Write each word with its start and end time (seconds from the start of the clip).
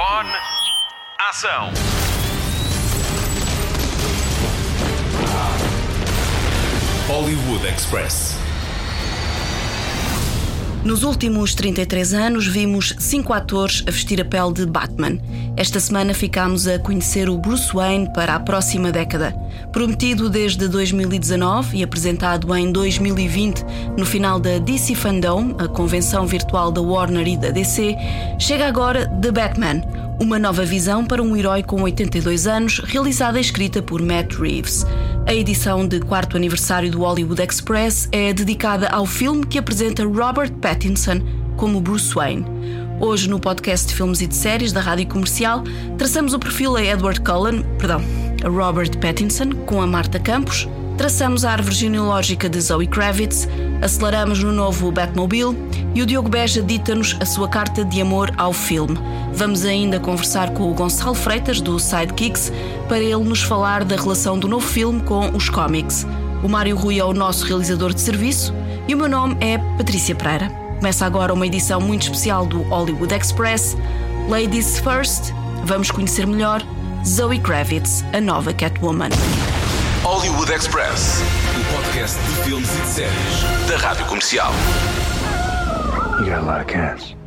Microfone. 0.00 0.30
Ação. 1.28 1.70
Hollywood 7.06 7.66
Express. 7.66 8.38
Nos 10.82 11.02
últimos 11.02 11.54
33 11.54 12.14
anos, 12.14 12.46
vimos 12.46 12.94
cinco 12.98 13.34
atores 13.34 13.84
a 13.86 13.90
vestir 13.90 14.18
a 14.22 14.24
pele 14.24 14.54
de 14.54 14.64
Batman. 14.64 15.18
Esta 15.54 15.78
semana 15.78 16.14
ficámos 16.14 16.66
a 16.66 16.78
conhecer 16.78 17.28
o 17.28 17.36
Bruce 17.36 17.76
Wayne 17.76 18.10
para 18.14 18.34
a 18.34 18.40
próxima 18.40 18.90
década. 18.90 19.34
Prometido 19.72 20.28
desde 20.28 20.66
2019 20.66 21.78
e 21.78 21.82
apresentado 21.84 22.52
em 22.56 22.72
2020 22.72 23.64
no 23.96 24.04
final 24.04 24.40
da 24.40 24.58
DC 24.58 24.96
Fandom, 24.96 25.54
a 25.58 25.68
convenção 25.68 26.26
virtual 26.26 26.72
da 26.72 26.80
Warner 26.80 27.28
e 27.28 27.36
da 27.36 27.50
DC, 27.50 27.96
chega 28.36 28.66
agora 28.66 29.06
The 29.22 29.30
Batman, 29.30 29.82
uma 30.20 30.40
nova 30.40 30.64
visão 30.64 31.04
para 31.04 31.22
um 31.22 31.36
herói 31.36 31.62
com 31.62 31.82
82 31.82 32.48
anos, 32.48 32.80
realizada 32.80 33.38
e 33.38 33.40
escrita 33.40 33.80
por 33.80 34.02
Matt 34.02 34.34
Reeves. 34.34 34.84
A 35.24 35.32
edição 35.32 35.86
de 35.86 36.00
quarto 36.00 36.36
aniversário 36.36 36.90
do 36.90 37.00
Hollywood 37.00 37.40
Express 37.40 38.08
é 38.10 38.32
dedicada 38.32 38.88
ao 38.88 39.06
filme 39.06 39.46
que 39.46 39.58
apresenta 39.58 40.04
Robert 40.04 40.52
Pattinson 40.54 41.20
como 41.56 41.80
Bruce 41.80 42.12
Wayne. 42.12 42.44
Hoje, 43.00 43.30
no 43.30 43.38
podcast 43.38 43.86
de 43.86 43.94
filmes 43.94 44.20
e 44.20 44.26
de 44.26 44.34
séries 44.34 44.72
da 44.72 44.80
Rádio 44.80 45.06
Comercial, 45.06 45.62
traçamos 45.96 46.34
o 46.34 46.38
perfil 46.38 46.76
a 46.76 46.84
Edward 46.84 47.20
Cullen, 47.22 47.62
perdão, 47.78 48.02
Robert 48.44 48.98
Pattinson 48.98 49.50
com 49.66 49.80
a 49.80 49.86
Marta 49.86 50.18
Campos, 50.18 50.68
traçamos 50.96 51.44
a 51.44 51.52
árvore 51.52 51.74
genealógica 51.74 52.48
de 52.48 52.60
Zoe 52.60 52.86
Kravitz, 52.86 53.48
aceleramos 53.82 54.42
no 54.42 54.52
novo 54.52 54.90
Batmobile 54.90 55.56
e 55.94 56.02
o 56.02 56.06
Diogo 56.06 56.28
Beja 56.28 56.62
dita-nos 56.62 57.16
a 57.20 57.24
sua 57.24 57.48
carta 57.48 57.84
de 57.84 58.00
amor 58.00 58.32
ao 58.36 58.52
filme. 58.52 58.98
Vamos 59.32 59.64
ainda 59.64 59.98
conversar 59.98 60.50
com 60.50 60.70
o 60.70 60.74
Gonçalo 60.74 61.14
Freitas, 61.14 61.60
do 61.60 61.78
Sidekicks, 61.78 62.52
para 62.88 63.00
ele 63.00 63.16
nos 63.16 63.42
falar 63.42 63.84
da 63.84 63.96
relação 63.96 64.38
do 64.38 64.48
novo 64.48 64.66
filme 64.66 65.00
com 65.02 65.30
os 65.30 65.48
cómics. 65.48 66.06
O 66.42 66.48
Mário 66.48 66.76
Rui 66.76 66.98
é 66.98 67.04
o 67.04 67.12
nosso 67.12 67.44
realizador 67.46 67.92
de 67.92 68.00
serviço 68.00 68.54
e 68.88 68.94
o 68.94 68.98
meu 68.98 69.08
nome 69.08 69.36
é 69.40 69.58
Patrícia 69.76 70.14
Pereira. 70.14 70.48
Começa 70.76 71.04
agora 71.04 71.34
uma 71.34 71.46
edição 71.46 71.80
muito 71.80 72.02
especial 72.02 72.46
do 72.46 72.62
Hollywood 72.62 73.14
Express. 73.14 73.76
Ladies 74.28 74.78
First, 74.78 75.32
vamos 75.64 75.90
conhecer 75.90 76.26
melhor 76.26 76.64
Zoe 77.04 77.38
Kravitz, 77.38 78.04
a 78.12 78.20
nova 78.20 78.52
Catwoman. 78.52 79.10
Hollywood 80.02 80.50
Express. 80.50 81.22
O 81.58 81.76
podcast 81.76 82.18
de 82.18 82.42
filmes 82.42 82.68
e 82.76 82.80
de 82.80 82.86
séries 82.88 83.68
da 83.68 83.76
Rádio 83.76 84.04
Comercial. 84.06 84.52
You 86.20 86.26
got 86.26 86.38
a 86.38 86.42
lot 86.42 86.60
of 86.60 86.66
cats. 86.66 87.19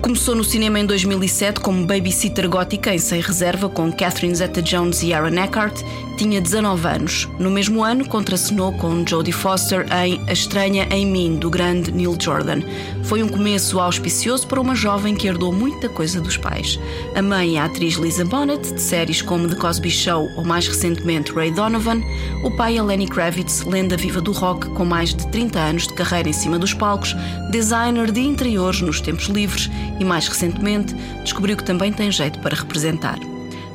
Começou 0.00 0.34
no 0.34 0.42
cinema 0.42 0.80
em 0.80 0.86
2007 0.86 1.60
como 1.60 1.84
babysitter 1.84 2.48
gótica 2.48 2.94
em 2.94 2.98
Sem 2.98 3.20
Reserva 3.20 3.68
com 3.68 3.92
Catherine 3.92 4.34
Zeta-Jones 4.34 5.02
e 5.02 5.12
Aaron 5.12 5.38
Eckhart. 5.38 5.82
Tinha 6.16 6.40
19 6.40 6.88
anos. 6.88 7.28
No 7.38 7.50
mesmo 7.50 7.84
ano, 7.84 8.08
contracenou 8.08 8.72
com 8.72 9.06
Jodie 9.06 9.32
Foster 9.32 9.86
em 10.04 10.20
A 10.26 10.32
Estranha 10.32 10.88
em 10.90 11.06
Mim, 11.06 11.36
do 11.36 11.50
grande 11.50 11.92
Neil 11.92 12.16
Jordan. 12.18 12.62
Foi 13.04 13.22
um 13.22 13.28
começo 13.28 13.78
auspicioso 13.78 14.46
para 14.46 14.60
uma 14.60 14.74
jovem 14.74 15.14
que 15.14 15.28
herdou 15.28 15.52
muita 15.52 15.88
coisa 15.88 16.20
dos 16.20 16.36
pais. 16.36 16.80
A 17.14 17.22
mãe 17.22 17.56
é 17.56 17.60
a 17.60 17.66
atriz 17.66 17.94
Lisa 17.94 18.24
Bonet, 18.24 18.72
de 18.72 18.80
séries 18.80 19.22
como 19.22 19.46
The 19.46 19.54
Cosby 19.56 19.90
Show 19.90 20.28
ou 20.36 20.44
mais 20.44 20.66
recentemente 20.66 21.32
Ray 21.32 21.52
Donovan. 21.52 22.00
O 22.42 22.50
pai 22.50 22.78
é 22.78 22.82
Lenny 22.82 23.06
Kravitz, 23.06 23.62
lenda 23.64 23.96
viva 23.96 24.20
do 24.20 24.32
rock 24.32 24.68
com 24.70 24.84
mais 24.84 25.14
de 25.14 25.24
30 25.28 25.58
anos 25.58 25.86
de 25.86 25.94
carreira 25.94 26.28
em 26.28 26.32
cima 26.32 26.58
dos 26.58 26.74
palcos, 26.74 27.14
designer 27.50 28.10
de 28.10 28.20
interiores 28.38 28.80
nos 28.80 29.00
tempos 29.00 29.26
livres 29.26 29.68
e, 29.98 30.04
mais 30.04 30.28
recentemente, 30.28 30.94
descobriu 31.24 31.56
que 31.56 31.64
também 31.64 31.92
tem 31.92 32.10
jeito 32.12 32.38
para 32.38 32.54
representar. 32.54 33.18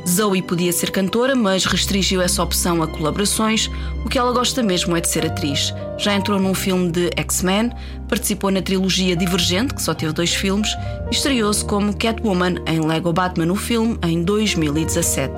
Zoe 0.07 0.41
podia 0.41 0.72
ser 0.72 0.91
cantora, 0.91 1.35
mas 1.35 1.66
restringiu 1.66 2.22
essa 2.22 2.44
opção 2.44 2.81
a 2.81 2.88
colaborações. 2.88 3.69
O 4.06 4.09
que 4.09 4.18
ela 4.18 4.34
gosta 4.34 4.62
mesmo 4.62 4.96
é 4.96 5.02
de 5.02 5.07
ser 5.07 5.25
atriz. 5.25 5.73
Já 5.97 6.13
entrou 6.13 6.40
num 6.40 6.53
filme 6.53 6.91
de 6.91 7.09
X-Men, 7.16 7.72
participou 8.09 8.52
na 8.52 8.62
trilogia 8.62 9.16
Divergente, 9.16 9.73
que 9.73 9.81
só 9.81 9.94
teve 9.94 10.12
dois 10.12 10.34
filmes, 10.34 10.69
e 11.09 11.16
estreou-se 11.16 11.63
como 11.63 11.96
Catwoman 11.96 12.56
em 12.66 12.85
Lego 12.85 13.13
Batman, 13.13 13.52
o 13.52 13.56
filme, 13.56 13.97
em 14.03 14.23
2017. 14.23 15.34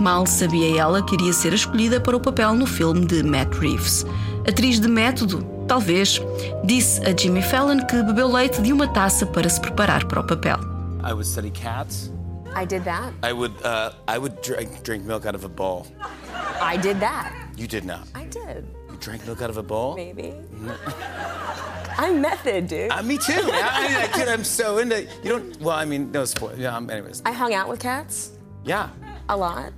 Mal 0.00 0.26
sabia 0.26 0.80
ela 0.80 1.02
que 1.02 1.14
iria 1.14 1.32
ser 1.32 1.52
escolhida 1.52 2.00
para 2.00 2.16
o 2.16 2.20
papel 2.20 2.54
no 2.54 2.66
filme 2.66 3.06
de 3.06 3.22
Matt 3.22 3.52
Reeves. 3.54 4.06
Atriz 4.46 4.78
de 4.78 4.88
método? 4.88 5.53
Talvez. 5.66 6.20
Disse 6.64 7.00
a 7.04 7.12
Jimmy 7.16 7.42
Fallon 7.42 7.84
que 7.86 8.02
bebeu 8.02 8.28
leite 8.30 8.60
de 8.62 8.72
uma 8.72 8.86
taça 8.92 9.26
para 9.26 9.48
se 9.48 9.60
preparar 9.60 10.04
para 10.06 10.20
o 10.20 10.26
papel. 10.26 10.58
I 11.02 11.12
would 11.12 11.26
study 11.26 11.50
cats. 11.50 12.10
I 12.56 12.64
did 12.64 12.84
that. 12.84 13.12
I 13.22 13.32
would 13.32 13.52
uh, 13.64 13.90
I 14.06 14.18
would 14.18 14.40
drink, 14.42 14.82
drink 14.82 15.04
milk 15.04 15.26
out 15.26 15.34
of 15.34 15.44
a 15.44 15.48
bowl. 15.48 15.86
I 16.60 16.76
did 16.76 17.00
that. 17.00 17.32
You 17.56 17.66
did 17.66 17.84
not. 17.84 18.06
I 18.14 18.24
did. 18.26 18.64
You 18.90 18.96
drank 19.00 19.26
milk 19.26 19.42
out 19.42 19.50
of 19.50 19.56
a 19.56 19.62
bowl? 19.62 19.96
Maybe. 19.96 20.32
I'm 21.98 22.20
method, 22.20 22.68
dude. 22.68 22.90
Uh, 22.90 23.02
me 23.02 23.18
too. 23.18 23.32
I, 23.52 24.08
I, 24.12 24.18
dude, 24.18 24.28
I'm 24.28 24.44
so 24.44 24.78
into. 24.78 25.02
You 25.22 25.30
don't. 25.30 25.60
Well, 25.60 25.76
I 25.76 25.84
mean, 25.84 26.10
no 26.12 26.24
spoil. 26.24 26.52
Yeah. 26.56 26.76
Um, 26.76 26.90
anyways. 26.90 27.22
I 27.24 27.32
hung 27.32 27.54
out 27.54 27.68
with 27.68 27.80
cats 27.80 28.32
Yeah. 28.64 28.88
a 29.28 29.36
lot. 29.36 29.72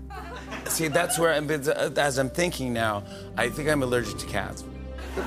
See, 0.66 0.88
that's 0.88 1.18
where 1.18 1.32
I'm. 1.32 1.48
As 1.50 2.18
I'm 2.18 2.30
thinking 2.30 2.72
now, 2.72 3.04
I 3.36 3.48
think 3.48 3.68
I'm 3.68 3.82
allergic 3.82 4.18
to 4.18 4.26
cats. 4.26 4.64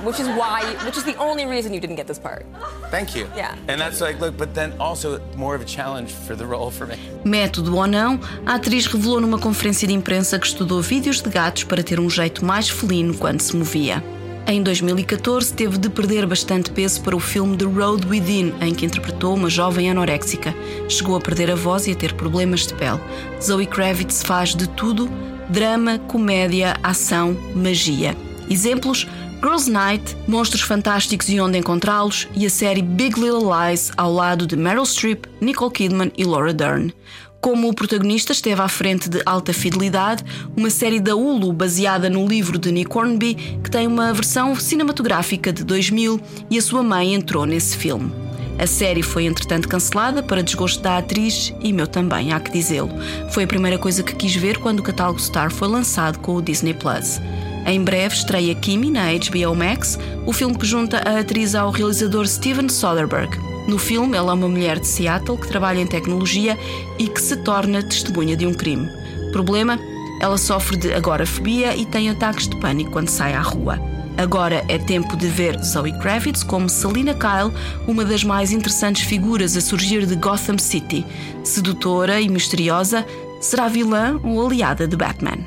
Which 0.04 0.20
is 0.20 0.28
why, 0.28 0.62
which 0.84 0.96
is 0.96 1.04
the 1.04 1.16
only 1.18 1.46
reason 1.46 1.74
you 1.74 1.80
didn't 1.80 1.96
get 1.96 2.06
this 2.06 2.18
part. 2.18 2.46
Thank 2.90 3.16
you. 3.16 3.26
Yeah. 3.36 3.54
And 3.68 3.80
that's 3.80 4.00
like, 4.00 4.20
look, 4.20 4.36
but 4.36 4.54
then 4.54 4.72
also 4.78 5.20
more 5.36 5.54
of 5.54 5.62
a 5.62 5.64
challenge 5.64 6.12
for 6.12 6.36
the 6.36 6.46
role 6.46 6.70
for 6.70 6.86
me. 6.86 6.96
Método 7.24 7.76
ou 7.76 7.86
não, 7.86 8.20
a 8.46 8.54
atriz 8.54 8.86
revelou 8.86 9.20
numa 9.20 9.38
conferência 9.38 9.86
de 9.86 9.94
imprensa 9.94 10.38
que 10.38 10.46
estudou 10.46 10.80
vídeos 10.80 11.20
de 11.20 11.28
gatos 11.28 11.64
para 11.64 11.82
ter 11.82 11.98
um 11.98 12.08
jeito 12.08 12.44
mais 12.44 12.68
felino 12.68 13.14
quando 13.14 13.40
se 13.40 13.56
movia. 13.56 14.02
Em 14.46 14.62
2014, 14.62 15.52
teve 15.52 15.78
de 15.78 15.88
perder 15.88 16.26
bastante 16.26 16.70
peso 16.70 17.02
para 17.02 17.14
o 17.14 17.20
filme 17.20 17.56
The 17.56 17.66
Road 17.66 18.06
Within, 18.08 18.54
em 18.60 18.74
que 18.74 18.86
interpretou 18.86 19.34
uma 19.34 19.50
jovem 19.50 19.90
anoréxica. 19.90 20.54
Chegou 20.88 21.14
a 21.16 21.20
perder 21.20 21.50
a 21.50 21.54
voz 21.54 21.86
e 21.86 21.92
a 21.92 21.94
ter 21.94 22.14
problemas 22.14 22.66
de 22.66 22.74
pele. 22.74 22.98
Zoe 23.40 23.66
Kravitz 23.66 24.22
faz 24.22 24.54
de 24.54 24.68
tudo: 24.68 25.08
drama, 25.48 25.98
comédia, 25.98 26.76
ação, 26.82 27.36
magia. 27.54 28.16
Exemplos: 28.48 29.06
Girls 29.42 29.70
Night, 29.70 30.14
Monstros 30.28 30.60
Fantásticos 30.60 31.26
e 31.30 31.40
Onde 31.40 31.56
Encontrá-los 31.56 32.28
e 32.34 32.44
a 32.44 32.50
série 32.50 32.82
Big 32.82 33.18
Little 33.18 33.48
Lies 33.50 33.90
ao 33.96 34.12
lado 34.12 34.46
de 34.46 34.54
Meryl 34.54 34.84
Streep, 34.84 35.24
Nicole 35.40 35.72
Kidman 35.72 36.12
e 36.16 36.24
Laura 36.24 36.52
Dern. 36.52 36.92
Como 37.40 37.74
protagonista 37.74 38.32
esteve 38.32 38.60
à 38.60 38.68
frente 38.68 39.08
de 39.08 39.22
Alta 39.24 39.54
Fidelidade, 39.54 40.22
uma 40.54 40.68
série 40.68 41.00
da 41.00 41.16
Hulu 41.16 41.54
baseada 41.54 42.10
no 42.10 42.26
livro 42.26 42.58
de 42.58 42.70
Nick 42.70 42.94
Hornby, 42.94 43.34
que 43.64 43.70
tem 43.70 43.86
uma 43.86 44.12
versão 44.12 44.54
cinematográfica 44.54 45.50
de 45.50 45.64
2000 45.64 46.20
e 46.50 46.58
a 46.58 46.62
sua 46.62 46.82
mãe 46.82 47.14
entrou 47.14 47.46
nesse 47.46 47.78
filme. 47.78 48.12
A 48.58 48.66
série 48.66 49.02
foi 49.02 49.24
entretanto 49.24 49.68
cancelada 49.68 50.22
para 50.22 50.42
desgosto 50.42 50.82
da 50.82 50.98
atriz 50.98 51.54
e 51.62 51.72
meu 51.72 51.86
também, 51.86 52.30
há 52.30 52.38
que 52.38 52.52
dizê-lo. 52.52 52.90
Foi 53.30 53.44
a 53.44 53.48
primeira 53.48 53.78
coisa 53.78 54.02
que 54.02 54.14
quis 54.14 54.36
ver 54.36 54.58
quando 54.58 54.80
o 54.80 54.82
catálogo 54.82 55.18
Star 55.18 55.50
foi 55.50 55.66
lançado 55.66 56.18
com 56.18 56.34
o 56.34 56.42
Disney 56.42 56.74
Plus. 56.74 57.18
Em 57.66 57.82
breve 57.82 58.14
estreia 58.14 58.54
Kimi 58.54 58.90
na 58.90 59.06
HBO 59.12 59.54
Max, 59.54 59.98
o 60.26 60.32
filme 60.32 60.56
que 60.56 60.66
junta 60.66 60.98
a 60.98 61.20
atriz 61.20 61.54
ao 61.54 61.70
realizador 61.70 62.26
Steven 62.26 62.68
Soderbergh. 62.68 63.38
No 63.68 63.78
filme, 63.78 64.16
ela 64.16 64.32
é 64.32 64.34
uma 64.34 64.48
mulher 64.48 64.80
de 64.80 64.86
Seattle 64.86 65.38
que 65.38 65.46
trabalha 65.46 65.80
em 65.80 65.86
tecnologia 65.86 66.58
e 66.98 67.06
que 67.06 67.20
se 67.20 67.36
torna 67.36 67.82
testemunha 67.82 68.36
de 68.36 68.46
um 68.46 68.54
crime. 68.54 68.88
Problema? 69.32 69.78
Ela 70.20 70.36
sofre 70.36 70.76
de 70.76 70.92
agorafobia 70.92 71.76
e 71.76 71.86
tem 71.86 72.10
ataques 72.10 72.48
de 72.48 72.56
pânico 72.58 72.90
quando 72.90 73.08
sai 73.08 73.34
à 73.34 73.40
rua. 73.40 73.78
Agora 74.16 74.64
é 74.68 74.76
tempo 74.76 75.16
de 75.16 75.28
ver 75.28 75.58
Zoe 75.62 75.92
Kravitz 75.98 76.42
como 76.42 76.68
Selina 76.68 77.14
Kyle, 77.14 77.54
uma 77.86 78.04
das 78.04 78.24
mais 78.24 78.52
interessantes 78.52 79.04
figuras 79.04 79.56
a 79.56 79.60
surgir 79.60 80.04
de 80.04 80.16
Gotham 80.16 80.58
City. 80.58 81.06
Sedutora 81.44 82.20
e 82.20 82.28
misteriosa, 82.28 83.06
será 83.40 83.68
vilã 83.68 84.20
ou 84.22 84.44
aliada 84.44 84.86
de 84.86 84.96
Batman. 84.96 85.38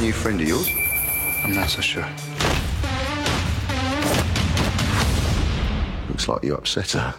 New 0.00 0.12
friend 0.14 0.42
of 0.42 0.50
yours? 0.50 0.81
I'm 1.44 1.54
not 1.54 1.68
so 1.68 1.80
sure. 1.80 2.06
Looks 6.08 6.28
like 6.28 6.44
you 6.44 6.54
upset 6.54 6.92
her. 6.92 7.14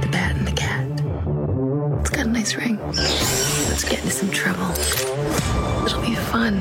The 0.00 0.08
bat 0.10 0.36
and 0.36 0.46
the 0.46 0.52
cat. 0.52 0.84
It's 2.00 2.10
got 2.10 2.26
a 2.26 2.28
nice 2.28 2.56
ring. 2.56 2.78
Let's 2.86 3.84
get 3.84 4.00
into 4.00 4.10
some 4.10 4.30
trouble. 4.30 4.68
It'll 5.86 6.00
be 6.00 6.16
fun. 6.16 6.60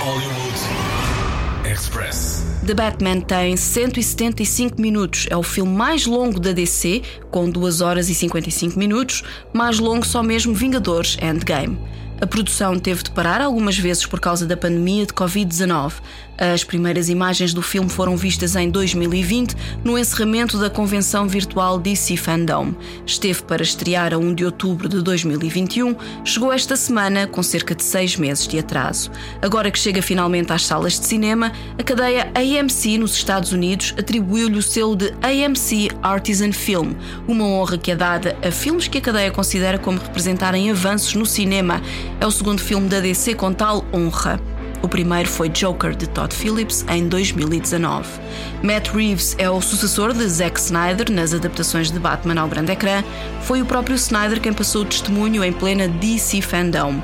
Hollywood 0.00 1.70
Express. 1.70 2.44
The 2.66 2.72
Batman 2.72 3.20
tem 3.20 3.58
175 3.58 4.80
minutos. 4.80 5.26
É 5.28 5.36
o 5.36 5.42
filme 5.42 5.76
mais 5.76 6.06
longo 6.06 6.40
da 6.40 6.52
DC, 6.52 7.02
com 7.30 7.50
2 7.50 7.82
horas 7.82 8.08
e 8.08 8.14
55 8.14 8.78
minutos, 8.78 9.22
mais 9.52 9.78
longo 9.78 10.06
só 10.06 10.22
mesmo 10.22 10.54
Vingadores 10.54 11.18
Endgame. 11.20 11.78
A 12.20 12.26
produção 12.26 12.78
teve 12.78 13.02
de 13.02 13.10
parar 13.10 13.40
algumas 13.40 13.76
vezes 13.76 14.06
por 14.06 14.20
causa 14.20 14.46
da 14.46 14.56
pandemia 14.56 15.04
de 15.04 15.12
Covid-19. 15.12 15.94
As 16.36 16.64
primeiras 16.64 17.08
imagens 17.08 17.54
do 17.54 17.62
filme 17.62 17.88
foram 17.88 18.16
vistas 18.16 18.56
em 18.56 18.68
2020, 18.68 19.54
no 19.84 19.96
encerramento 19.96 20.58
da 20.58 20.68
convenção 20.68 21.28
virtual 21.28 21.78
DC 21.78 22.16
Fandom. 22.16 22.74
Esteve 23.06 23.42
para 23.42 23.62
estrear 23.62 24.12
a 24.12 24.18
1 24.18 24.34
de 24.34 24.44
outubro 24.44 24.88
de 24.88 25.00
2021, 25.00 25.94
chegou 26.24 26.52
esta 26.52 26.74
semana 26.74 27.26
com 27.26 27.42
cerca 27.42 27.74
de 27.74 27.84
seis 27.84 28.16
meses 28.16 28.48
de 28.48 28.58
atraso. 28.58 29.12
Agora 29.40 29.70
que 29.70 29.78
chega 29.78 30.02
finalmente 30.02 30.52
às 30.52 30.62
salas 30.62 30.98
de 30.98 31.06
cinema, 31.06 31.52
a 31.78 31.82
cadeia 31.82 32.32
AMC 32.34 32.98
nos 32.98 33.14
Estados 33.14 33.52
Unidos 33.52 33.94
atribuiu-lhe 33.96 34.58
o 34.58 34.62
selo 34.62 34.96
de 34.96 35.12
AMC 35.22 35.90
Artisan 36.02 36.52
Film, 36.52 36.94
uma 37.28 37.44
honra 37.44 37.78
que 37.78 37.92
é 37.92 37.96
dada 37.96 38.36
a 38.42 38.50
filmes 38.50 38.88
que 38.88 38.98
a 38.98 39.00
cadeia 39.00 39.30
considera 39.30 39.78
como 39.78 39.98
representarem 39.98 40.70
avanços 40.70 41.14
no 41.14 41.26
cinema. 41.26 41.80
É 42.20 42.26
o 42.26 42.30
segundo 42.30 42.60
filme 42.60 42.88
da 42.88 42.98
DC 42.98 43.34
com 43.34 43.52
tal 43.52 43.84
honra. 43.92 44.53
O 44.84 44.88
primeiro 44.88 45.26
foi 45.26 45.48
Joker 45.48 45.96
de 45.96 46.06
Todd 46.06 46.34
Phillips 46.34 46.84
em 46.90 47.08
2019. 47.08 48.06
Matt 48.62 48.88
Reeves 48.88 49.34
é 49.38 49.48
o 49.48 49.58
sucessor 49.58 50.12
de 50.12 50.28
Zack 50.28 50.60
Snyder 50.60 51.10
nas 51.10 51.32
adaptações 51.32 51.90
de 51.90 51.98
Batman 51.98 52.38
ao 52.38 52.48
grande 52.48 52.72
ecrã. 52.72 53.02
Foi 53.40 53.62
o 53.62 53.64
próprio 53.64 53.96
Snyder 53.96 54.42
quem 54.42 54.52
passou 54.52 54.82
o 54.82 54.84
testemunho 54.84 55.42
em 55.42 55.54
plena 55.54 55.88
DC 55.88 56.42
fandom. 56.42 57.02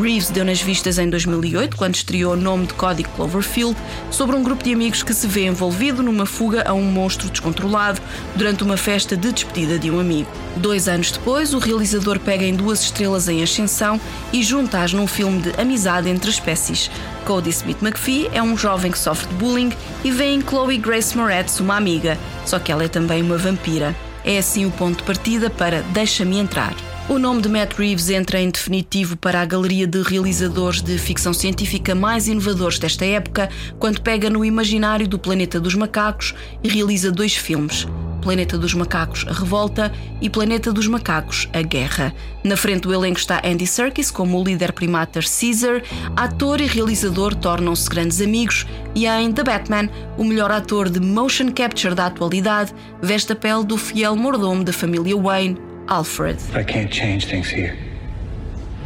Reeves 0.00 0.30
deu 0.30 0.44
nas 0.44 0.60
vistas 0.60 0.98
em 0.98 1.08
2008, 1.08 1.76
quando 1.76 1.94
estreou 1.94 2.34
o 2.34 2.36
nome 2.36 2.66
de 2.66 2.74
Código 2.74 3.08
Cloverfield, 3.10 3.76
sobre 4.10 4.36
um 4.36 4.42
grupo 4.42 4.62
de 4.62 4.72
amigos 4.72 5.02
que 5.02 5.12
se 5.12 5.26
vê 5.26 5.46
envolvido 5.46 6.02
numa 6.02 6.26
fuga 6.26 6.62
a 6.66 6.72
um 6.72 6.84
monstro 6.84 7.28
descontrolado 7.28 8.00
durante 8.36 8.62
uma 8.62 8.76
festa 8.76 9.16
de 9.16 9.32
despedida 9.32 9.78
de 9.78 9.90
um 9.90 9.98
amigo. 9.98 10.30
Dois 10.56 10.88
anos 10.88 11.10
depois, 11.10 11.54
o 11.54 11.58
realizador 11.58 12.18
pega 12.20 12.44
em 12.44 12.54
duas 12.54 12.82
estrelas 12.82 13.28
em 13.28 13.42
ascensão 13.42 14.00
e 14.32 14.42
junta-as 14.42 14.92
num 14.92 15.06
filme 15.06 15.40
de 15.42 15.60
amizade 15.60 16.08
entre 16.08 16.30
espécies. 16.30 16.90
Cody 17.26 17.50
Smith 17.50 17.82
McPhee 17.82 18.30
é 18.32 18.42
um 18.42 18.56
jovem 18.56 18.90
que 18.90 18.98
sofre 18.98 19.28
de 19.28 19.34
bullying 19.34 19.72
e 20.04 20.10
vê 20.10 20.26
em 20.26 20.40
Chloe 20.40 20.78
Grace 20.78 21.16
Moretz 21.16 21.60
uma 21.60 21.76
amiga, 21.76 22.18
só 22.46 22.58
que 22.58 22.72
ela 22.72 22.84
é 22.84 22.88
também 22.88 23.22
uma 23.22 23.36
vampira. 23.36 23.94
É 24.24 24.38
assim 24.38 24.66
o 24.66 24.70
ponto 24.70 24.98
de 24.98 25.04
partida 25.04 25.48
para 25.48 25.82
Deixa-me 25.92 26.38
Entrar. 26.38 26.74
O 27.10 27.18
nome 27.18 27.40
de 27.40 27.48
Matt 27.48 27.72
Reeves 27.72 28.10
entra 28.10 28.38
em 28.38 28.50
definitivo 28.50 29.16
para 29.16 29.40
a 29.40 29.44
galeria 29.46 29.86
de 29.86 30.02
realizadores 30.02 30.82
de 30.82 30.98
ficção 30.98 31.32
científica 31.32 31.94
mais 31.94 32.28
inovadores 32.28 32.78
desta 32.78 33.02
época, 33.06 33.48
quando 33.78 34.02
pega 34.02 34.28
no 34.28 34.44
imaginário 34.44 35.08
do 35.08 35.18
Planeta 35.18 35.58
dos 35.58 35.74
Macacos 35.74 36.34
e 36.62 36.68
realiza 36.68 37.10
dois 37.10 37.34
filmes. 37.34 37.86
Planeta 38.20 38.58
dos 38.58 38.74
Macacos, 38.74 39.24
A 39.26 39.32
Revolta 39.32 39.90
e 40.20 40.28
Planeta 40.28 40.70
dos 40.70 40.86
Macacos, 40.86 41.48
A 41.54 41.62
Guerra. 41.62 42.12
Na 42.44 42.58
frente 42.58 42.82
do 42.82 42.92
elenco 42.92 43.18
está 43.18 43.40
Andy 43.42 43.66
Serkis 43.66 44.10
como 44.10 44.38
o 44.38 44.44
líder 44.44 44.72
primater 44.72 45.24
Caesar, 45.24 45.82
ator 46.14 46.60
e 46.60 46.66
realizador 46.66 47.34
tornam-se 47.34 47.88
grandes 47.88 48.20
amigos 48.20 48.66
e 48.94 49.06
em 49.06 49.32
The 49.32 49.44
Batman, 49.44 49.88
o 50.18 50.24
melhor 50.24 50.50
ator 50.50 50.90
de 50.90 51.00
motion 51.00 51.52
capture 51.52 51.94
da 51.94 52.04
atualidade, 52.04 52.74
veste 53.00 53.32
a 53.32 53.36
pele 53.36 53.64
do 53.64 53.78
fiel 53.78 54.14
mordomo 54.14 54.62
da 54.62 54.74
família 54.74 55.16
Wayne, 55.16 55.67
Alfred. 55.88 56.36
If 56.36 56.56
I 56.56 56.62
can't 56.62 56.92
change 56.92 57.26
things 57.26 57.48
here, 57.48 57.76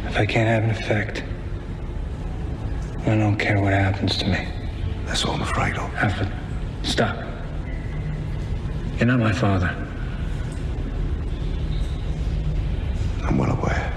if 0.05 0.17
I 0.17 0.25
can't 0.25 0.47
have 0.47 0.63
an 0.63 0.71
effect, 0.71 1.23
I 3.05 3.17
don't 3.17 3.37
care 3.37 3.59
what 3.61 3.73
happens 3.73 4.17
to 4.17 4.27
me. 4.27 4.47
That's 5.05 5.25
all 5.25 5.33
I'm 5.33 5.41
afraid 5.41 5.75
of. 5.75 5.93
Alfred, 5.95 6.31
stop. 6.83 7.17
You're 8.97 9.07
not 9.07 9.19
my 9.19 9.33
father. 9.33 9.75
I'm 13.23 13.37
well 13.37 13.51
aware. 13.51 13.91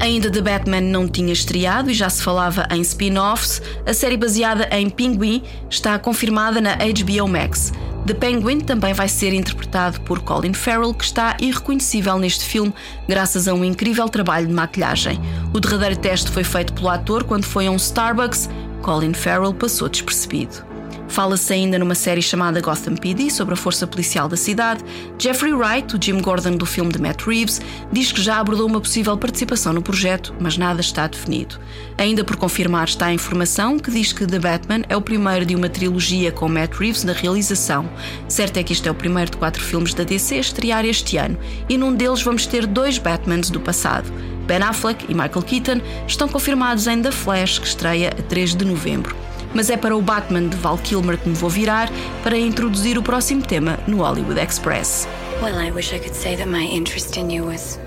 Ainda 0.00 0.30
The 0.30 0.40
Batman 0.42 0.82
não 0.82 1.08
tinha 1.08 1.32
estreado 1.32 1.90
e 1.90 1.94
já 1.94 2.08
se 2.08 2.22
falava 2.22 2.66
em 2.70 2.80
spin-offs, 2.82 3.60
a 3.86 3.92
série 3.92 4.16
baseada 4.16 4.68
em 4.70 4.88
Pinguim 4.88 5.42
está 5.68 5.98
confirmada 5.98 6.60
na 6.60 6.76
HBO 6.76 7.26
Max. 7.26 7.72
The 8.06 8.14
Penguin 8.14 8.60
também 8.60 8.94
vai 8.94 9.08
ser 9.08 9.34
interpretado 9.34 10.00
por 10.00 10.20
Colin 10.20 10.54
Farrell, 10.54 10.94
que 10.94 11.04
está 11.04 11.36
irreconhecível 11.40 12.18
neste 12.18 12.44
filme 12.44 12.72
graças 13.06 13.46
a 13.46 13.54
um 13.54 13.64
incrível 13.64 14.08
trabalho 14.08 14.46
de 14.46 14.52
maquilhagem. 14.52 15.20
O 15.52 15.60
derradeiro 15.60 15.96
teste 15.96 16.30
foi 16.30 16.44
feito 16.44 16.72
pelo 16.72 16.88
ator 16.88 17.24
quando 17.24 17.44
foi 17.44 17.66
a 17.66 17.70
um 17.70 17.76
Starbucks. 17.76 18.48
Colin 18.82 19.12
Farrell 19.12 19.52
passou 19.52 19.88
despercebido. 19.88 20.67
Fala-se 21.08 21.52
ainda 21.52 21.78
numa 21.78 21.94
série 21.94 22.20
chamada 22.20 22.60
Gotham 22.60 22.94
PD 22.94 23.30
sobre 23.30 23.54
a 23.54 23.56
força 23.56 23.86
policial 23.86 24.28
da 24.28 24.36
cidade. 24.36 24.84
Jeffrey 25.18 25.52
Wright, 25.52 25.96
o 25.96 25.98
Jim 26.00 26.20
Gordon 26.20 26.56
do 26.56 26.66
filme 26.66 26.92
de 26.92 27.00
Matt 27.00 27.22
Reeves, 27.22 27.60
diz 27.90 28.12
que 28.12 28.22
já 28.22 28.38
abordou 28.38 28.66
uma 28.66 28.80
possível 28.80 29.16
participação 29.16 29.72
no 29.72 29.82
projeto, 29.82 30.34
mas 30.38 30.58
nada 30.58 30.80
está 30.80 31.06
definido. 31.06 31.58
Ainda 31.96 32.22
por 32.22 32.36
confirmar 32.36 32.86
está 32.86 33.06
a 33.06 33.12
informação 33.12 33.78
que 33.78 33.90
diz 33.90 34.12
que 34.12 34.26
The 34.26 34.38
Batman 34.38 34.82
é 34.88 34.96
o 34.96 35.00
primeiro 35.00 35.44
de 35.44 35.56
uma 35.56 35.68
trilogia 35.68 36.30
com 36.30 36.48
Matt 36.48 36.74
Reeves 36.74 37.04
na 37.04 37.12
realização. 37.12 37.88
Certo 38.28 38.58
é 38.58 38.62
que 38.62 38.72
este 38.72 38.86
é 38.86 38.90
o 38.90 38.94
primeiro 38.94 39.30
de 39.30 39.38
quatro 39.38 39.62
filmes 39.62 39.94
da 39.94 40.04
DC 40.04 40.36
a 40.36 40.40
estrear 40.40 40.84
este 40.84 41.16
ano, 41.16 41.38
e 41.68 41.78
num 41.78 41.94
deles 41.94 42.22
vamos 42.22 42.46
ter 42.46 42.66
dois 42.66 42.98
Batmans 42.98 43.50
do 43.50 43.60
passado. 43.60 44.12
Ben 44.46 44.62
Affleck 44.62 45.04
e 45.08 45.14
Michael 45.14 45.42
Keaton 45.42 45.80
estão 46.06 46.28
confirmados 46.28 46.86
em 46.86 47.02
The 47.02 47.10
Flash, 47.10 47.58
que 47.58 47.66
estreia 47.66 48.10
a 48.10 48.22
3 48.22 48.54
de 48.54 48.64
novembro 48.64 49.28
mas 49.54 49.70
é 49.70 49.76
para 49.76 49.96
o 49.96 50.02
Batman 50.02 50.48
de 50.48 50.56
Val 50.56 50.78
Kilmer 50.78 51.18
que 51.18 51.28
me 51.28 51.34
vou 51.34 51.50
virar 51.50 51.90
para 52.22 52.36
introduzir 52.36 52.98
o 52.98 53.02
próximo 53.02 53.42
tema 53.42 53.78
no 53.86 53.98
Hollywood 53.98 54.40
Express. 54.40 55.08
Well, 55.42 55.58
I 55.58 55.70
wish 55.70 55.94
I 55.94 55.98
could 55.98 56.14
say 56.14 56.36
that 56.36 56.48
my 56.48 56.64
interest 56.64 57.16
in 57.16 57.30
you 57.30 57.46
was 57.46 57.78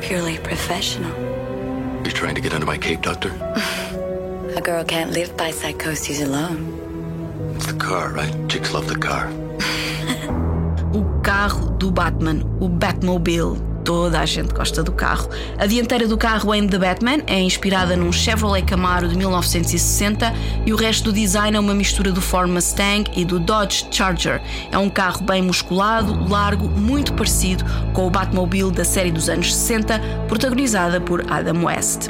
purely 0.00 0.38
professional. 0.38 1.12
You 2.04 2.12
trying 2.12 2.34
to 2.34 2.40
get 2.40 2.52
under 2.52 2.66
my 2.66 2.78
cape, 2.78 3.02
Doctor? 3.02 3.30
A 4.56 4.60
girl 4.60 4.84
can't 4.84 5.12
live 5.12 5.34
by 5.36 5.50
psychoses 5.50 6.20
alone. 6.20 6.78
It's 7.56 7.66
the 7.66 7.78
car, 7.78 8.12
right? 8.12 8.34
Chicks 8.48 8.74
love 8.74 8.86
the 8.88 8.98
car. 8.98 9.30
O 10.94 11.02
carro 11.22 11.70
do 11.78 11.90
Batman, 11.90 12.42
o 12.60 12.68
Batmobile. 12.68 13.71
Toda 13.84 14.20
a 14.20 14.26
gente 14.26 14.54
gosta 14.54 14.82
do 14.82 14.92
carro. 14.92 15.28
A 15.58 15.66
dianteira 15.66 16.06
do 16.06 16.16
carro 16.16 16.54
em 16.54 16.66
The 16.68 16.78
Batman 16.78 17.22
é 17.26 17.40
inspirada 17.40 17.96
num 17.96 18.12
Chevrolet 18.12 18.64
Camaro 18.64 19.08
de 19.08 19.16
1960 19.16 20.32
e 20.64 20.72
o 20.72 20.76
resto 20.76 21.04
do 21.04 21.12
design 21.12 21.56
é 21.56 21.60
uma 21.60 21.74
mistura 21.74 22.12
do 22.12 22.20
Ford 22.20 22.48
Mustang 22.48 23.10
e 23.16 23.24
do 23.24 23.40
Dodge 23.40 23.86
Charger. 23.90 24.40
É 24.70 24.78
um 24.78 24.88
carro 24.88 25.24
bem 25.24 25.42
musculado, 25.42 26.28
largo, 26.28 26.68
muito 26.68 27.12
parecido 27.14 27.64
com 27.92 28.06
o 28.06 28.10
Batmobile 28.10 28.70
da 28.70 28.84
série 28.84 29.10
dos 29.10 29.28
anos 29.28 29.54
60, 29.54 30.00
protagonizada 30.28 31.00
por 31.00 31.24
Adam 31.30 31.64
West. 31.64 32.06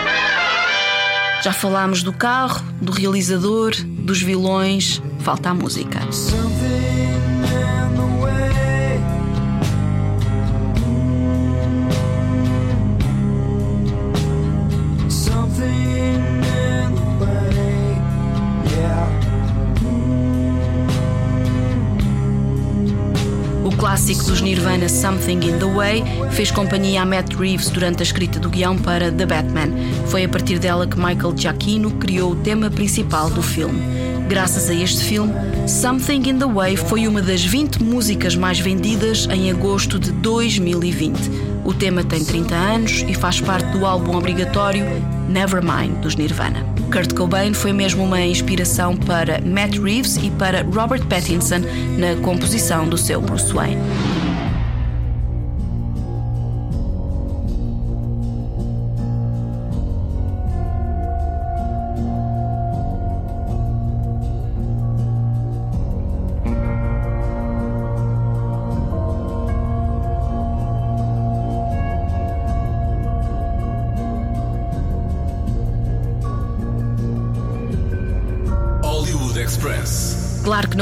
Já 1.43 1.53
falámos 1.53 2.03
do 2.03 2.13
carro, 2.13 2.63
do 2.81 2.93
realizador, 2.93 3.73
dos 3.85 4.23
vilões, 4.23 5.03
falta 5.19 5.51
a 5.51 5.55
música. 5.55 6.01
Clássico 23.93 24.25
dos 24.25 24.41
Nirvana 24.41 24.89
Something 24.89 25.51
in 25.51 25.59
the 25.59 25.67
Way 25.67 26.03
fez 26.31 26.51
companhia 26.51 27.03
a 27.03 27.05
Matt 27.05 27.35
Reeves 27.35 27.69
durante 27.69 28.01
a 28.01 28.03
escrita 28.03 28.41
do 28.41 28.49
guião 28.49 28.79
para 28.79 29.13
The 29.13 29.27
Batman. 29.27 29.69
Foi 30.07 30.25
a 30.25 30.29
partir 30.31 30.59
dela 30.59 30.87
que 30.87 30.97
Michael 30.97 31.37
Giacchino 31.37 31.91
criou 31.91 32.33
o 32.33 32.37
tema 32.37 32.71
principal 32.71 33.29
do 33.29 33.43
filme. 33.43 33.83
Graças 34.31 34.71
a 34.71 34.75
este 34.75 35.05
filme, 35.05 35.35
Something 35.69 36.31
in 36.31 36.39
the 36.39 36.47
Way 36.47 36.79
foi 36.79 37.07
uma 37.07 37.21
das 37.21 37.45
20 37.45 37.83
músicas 37.83 38.35
mais 38.35 38.59
vendidas 38.59 39.29
em 39.31 39.51
agosto 39.51 39.99
de 39.99 40.11
2020. 40.11 41.31
O 41.63 41.75
tema 41.75 42.03
tem 42.03 42.25
30 42.25 42.55
anos 42.55 43.05
e 43.07 43.13
faz 43.13 43.43
parte 43.43 43.77
do 43.77 43.85
álbum 43.85 44.17
obrigatório 44.17 44.87
Nevermind 45.29 46.01
dos 46.01 46.17
Nirvana. 46.17 46.82
Kurt 46.93 47.15
Cobain 47.15 47.55
foi 47.55 47.73
mesmo 47.73 48.05
uma 48.05 48.21
inspiração 48.21 48.95
para 48.95 49.41
Matt 49.41 49.79
Reeves 49.79 50.17
e 50.19 50.31
para 50.31 50.63
Robert 50.63 51.03
Pattinson 51.07 51.61
na 51.97 52.15
composição 52.23 52.87
do 52.87 52.99
seu 52.99 53.19
Bruce 53.19 53.51
Wayne. 53.51 53.81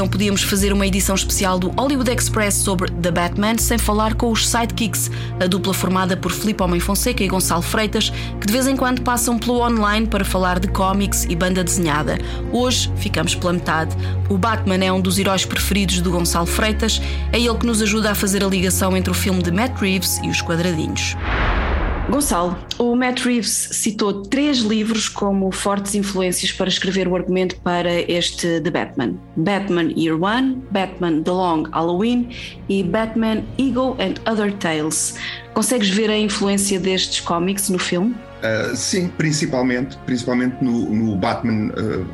Não 0.01 0.07
podíamos 0.07 0.41
fazer 0.41 0.73
uma 0.73 0.87
edição 0.87 1.13
especial 1.13 1.59
do 1.59 1.69
Hollywood 1.69 2.09
Express 2.09 2.55
sobre 2.55 2.89
The 2.89 3.11
Batman 3.11 3.59
sem 3.59 3.77
falar 3.77 4.15
com 4.15 4.31
os 4.31 4.49
Sidekicks, 4.49 5.11
a 5.39 5.45
dupla 5.45 5.75
formada 5.75 6.17
por 6.17 6.31
Filipe 6.31 6.63
Homem 6.63 6.79
Fonseca 6.79 7.23
e 7.23 7.27
Gonçalo 7.27 7.61
Freitas, 7.61 8.09
que 8.39 8.47
de 8.47 8.51
vez 8.51 8.65
em 8.65 8.75
quando 8.75 9.03
passam 9.03 9.37
pelo 9.37 9.61
online 9.61 10.07
para 10.07 10.25
falar 10.25 10.57
de 10.57 10.67
cómics 10.69 11.27
e 11.29 11.35
banda 11.35 11.63
desenhada. 11.63 12.17
Hoje 12.51 12.91
ficamos 12.95 13.35
pela 13.35 13.53
metade. 13.53 13.95
O 14.27 14.39
Batman 14.39 14.83
é 14.83 14.91
um 14.91 14.99
dos 14.99 15.19
heróis 15.19 15.45
preferidos 15.45 16.01
do 16.01 16.09
Gonçalo 16.09 16.47
Freitas, 16.47 16.99
é 17.31 17.39
ele 17.39 17.59
que 17.59 17.67
nos 17.67 17.79
ajuda 17.79 18.09
a 18.09 18.15
fazer 18.15 18.43
a 18.43 18.47
ligação 18.47 18.97
entre 18.97 19.11
o 19.11 19.15
filme 19.15 19.43
de 19.43 19.51
Matt 19.51 19.79
Reeves 19.79 20.19
e 20.23 20.29
os 20.29 20.41
quadradinhos. 20.41 21.15
Gonçalo, 22.11 22.57
o 22.77 22.93
Matt 22.93 23.21
Reeves 23.21 23.69
citou 23.71 24.23
três 24.23 24.57
livros 24.57 25.07
como 25.07 25.49
fortes 25.49 25.95
influências 25.95 26.51
para 26.51 26.67
escrever 26.67 27.07
o 27.07 27.15
argumento 27.15 27.55
para 27.61 27.89
este 28.11 28.59
The 28.59 28.69
Batman: 28.69 29.13
Batman 29.37 29.93
Year 29.95 30.21
One, 30.21 30.61
Batman 30.71 31.21
The 31.21 31.31
Long 31.31 31.63
Halloween 31.71 32.29
e 32.67 32.83
Batman 32.83 33.43
Ego 33.57 33.95
and 33.97 34.15
Other 34.29 34.51
Tales. 34.53 35.15
Consegues 35.53 35.89
ver 35.89 36.09
a 36.09 36.17
influência 36.17 36.77
destes 36.79 37.21
cómics 37.21 37.69
no 37.69 37.79
filme? 37.79 38.13
Uh, 38.41 38.75
sim, 38.75 39.07
principalmente, 39.07 39.97
principalmente 40.05 40.61
no, 40.61 40.89
no 40.89 41.15
Batman 41.15 41.71
uh, 41.77 42.05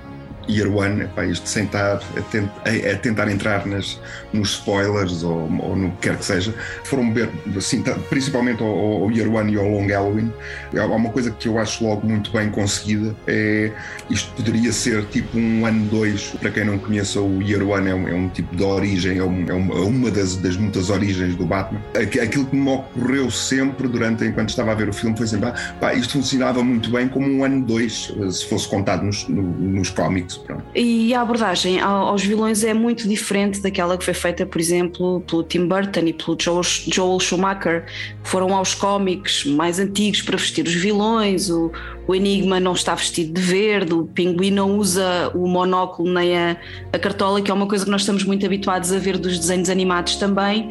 Year 0.49 0.73
One, 0.73 1.03
epá, 1.03 1.25
isto 1.25 1.47
sem 1.47 1.65
estar 1.65 1.95
a, 1.95 2.21
tent, 2.31 2.49
a, 2.65 2.91
a, 2.91 2.97
tentar 2.97 3.29
entrar 3.29 3.65
nas, 3.65 3.99
nos 4.33 4.51
spoilers 4.51 5.23
ou, 5.23 5.49
ou, 5.61 5.75
no 5.75 5.91
que 5.91 6.09
quer 6.09 6.17
que 6.17 6.25
seja, 6.25 6.53
foram 6.83 7.13
ver, 7.13 7.29
assim, 7.55 7.83
principalmente 8.09 8.61
ao, 8.61 8.69
ao, 8.69 9.11
Year 9.11 9.29
One 9.29 9.53
e 9.53 9.57
ao 9.57 9.67
Long 9.67 9.87
Halloween, 9.87 10.33
há 10.77 10.85
uma 10.85 11.09
coisa 11.09 11.31
que 11.31 11.47
eu 11.47 11.59
acho 11.59 11.83
logo 11.85 12.07
muito 12.07 12.31
bem 12.31 12.49
conseguida, 12.49 13.15
é 13.27 13.71
isto 14.09 14.31
poderia 14.33 14.71
ser 14.71 15.05
tipo 15.05 15.37
um 15.37 15.65
ano 15.65 15.85
2, 15.85 16.35
para 16.39 16.51
quem 16.51 16.65
não 16.65 16.77
conheça 16.77 17.19
o 17.19 17.41
Year 17.41 17.67
One 17.67 17.89
é 17.89 17.95
um, 17.95 18.07
é 18.07 18.13
um 18.13 18.29
tipo 18.29 18.55
de 18.55 18.63
origem, 18.63 19.17
é, 19.17 19.23
um, 19.23 19.45
é 19.47 19.53
uma, 19.53 19.75
uma 19.81 20.11
das, 20.11 20.35
das, 20.37 20.55
muitas 20.55 20.89
origens 20.89 21.35
do 21.35 21.45
Batman. 21.45 21.81
Aquilo 21.95 22.45
que 22.45 22.55
me 22.55 22.69
ocorreu 22.69 23.29
sempre 23.29 23.87
durante, 23.87 24.23
enquanto 24.25 24.49
estava 24.49 24.71
a 24.71 24.75
ver 24.75 24.89
o 24.89 24.93
filme, 24.93 25.17
foi 25.17 25.27
sempre, 25.27 25.51
pá, 25.79 25.93
isto 25.93 26.13
funcionava 26.13 26.63
muito 26.63 26.89
bem 26.91 27.07
como 27.07 27.27
um 27.27 27.43
ano 27.43 27.65
2, 27.65 28.13
se 28.31 28.45
fosse 28.47 28.67
contado 28.67 29.03
nos, 29.03 29.27
no, 29.27 29.41
nos 29.41 29.89
cómics 29.89 30.36
Pronto. 30.45 30.63
E 30.75 31.13
a 31.13 31.21
abordagem 31.21 31.79
aos 31.79 32.23
vilões 32.23 32.63
é 32.63 32.73
muito 32.73 33.07
diferente 33.07 33.61
daquela 33.61 33.97
que 33.97 34.05
foi 34.05 34.13
feita, 34.13 34.45
por 34.45 34.59
exemplo, 34.59 35.21
pelo 35.21 35.43
Tim 35.43 35.67
Burton 35.67 36.01
e 36.01 36.13
pelo 36.13 36.37
Joel 36.39 37.19
Schumacher, 37.19 37.85
que 38.23 38.29
foram 38.29 38.55
aos 38.55 38.73
cómics 38.73 39.45
mais 39.45 39.79
antigos 39.79 40.21
para 40.21 40.37
vestir 40.37 40.65
os 40.65 40.73
vilões. 40.73 41.49
O, 41.49 41.71
o 42.07 42.15
Enigma 42.15 42.59
não 42.59 42.73
está 42.73 42.95
vestido 42.95 43.33
de 43.33 43.41
verde, 43.41 43.93
o 43.93 44.05
Pinguim 44.05 44.51
não 44.51 44.77
usa 44.77 45.31
o 45.35 45.47
monóculo 45.47 46.13
nem 46.13 46.37
a, 46.37 46.57
a 46.93 46.99
cartola, 46.99 47.41
que 47.41 47.51
é 47.51 47.53
uma 47.53 47.67
coisa 47.67 47.85
que 47.85 47.91
nós 47.91 48.01
estamos 48.01 48.23
muito 48.23 48.45
habituados 48.45 48.91
a 48.91 48.99
ver 48.99 49.17
dos 49.17 49.37
desenhos 49.37 49.69
animados 49.69 50.15
também. 50.15 50.69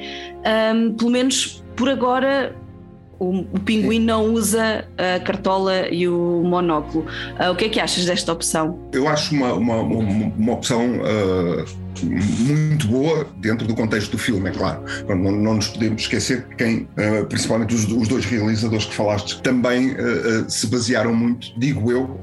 Um, 0.75 0.95
pelo 0.95 1.11
menos 1.11 1.63
por 1.75 1.89
agora 1.89 2.57
o, 3.19 3.41
o 3.41 3.61
pinguim 3.61 4.01
não 4.01 4.33
usa 4.33 4.87
a 4.97 5.21
cartola 5.21 5.89
e 5.89 6.07
o 6.09 6.43
monóculo. 6.45 7.07
Uh, 7.41 7.53
o 7.53 7.57
que 7.57 7.67
é 7.67 7.69
que 7.69 7.81
achas 7.81 8.05
desta 8.05 8.33
opção? 8.33 8.79
Eu 8.93 9.09
acho 9.09 9.35
uma, 9.35 9.53
uma, 9.55 9.77
uma, 9.77 10.33
uma 10.37 10.53
opção 10.53 10.99
uh, 10.99 11.86
muito 12.05 12.87
boa 12.89 13.27
dentro 13.39 13.67
do 13.67 13.75
contexto 13.75 14.13
do 14.13 14.19
filme, 14.19 14.51
é 14.51 14.53
claro. 14.53 14.83
Não, 15.09 15.17
não 15.17 15.55
nos 15.55 15.69
podemos 15.69 16.03
esquecer 16.03 16.47
que 16.49 16.57
quem, 16.57 16.89
uh, 16.99 17.27
principalmente 17.27 17.75
os, 17.75 17.87
dois 17.87 18.25
realizadores 18.25 18.87
que 18.87 18.95
falaste, 18.95 19.41
também 19.43 19.97
se 20.49 20.67
basearam 20.67 21.15
muito, 21.15 21.59
digo 21.59 21.91
eu, 21.91 22.21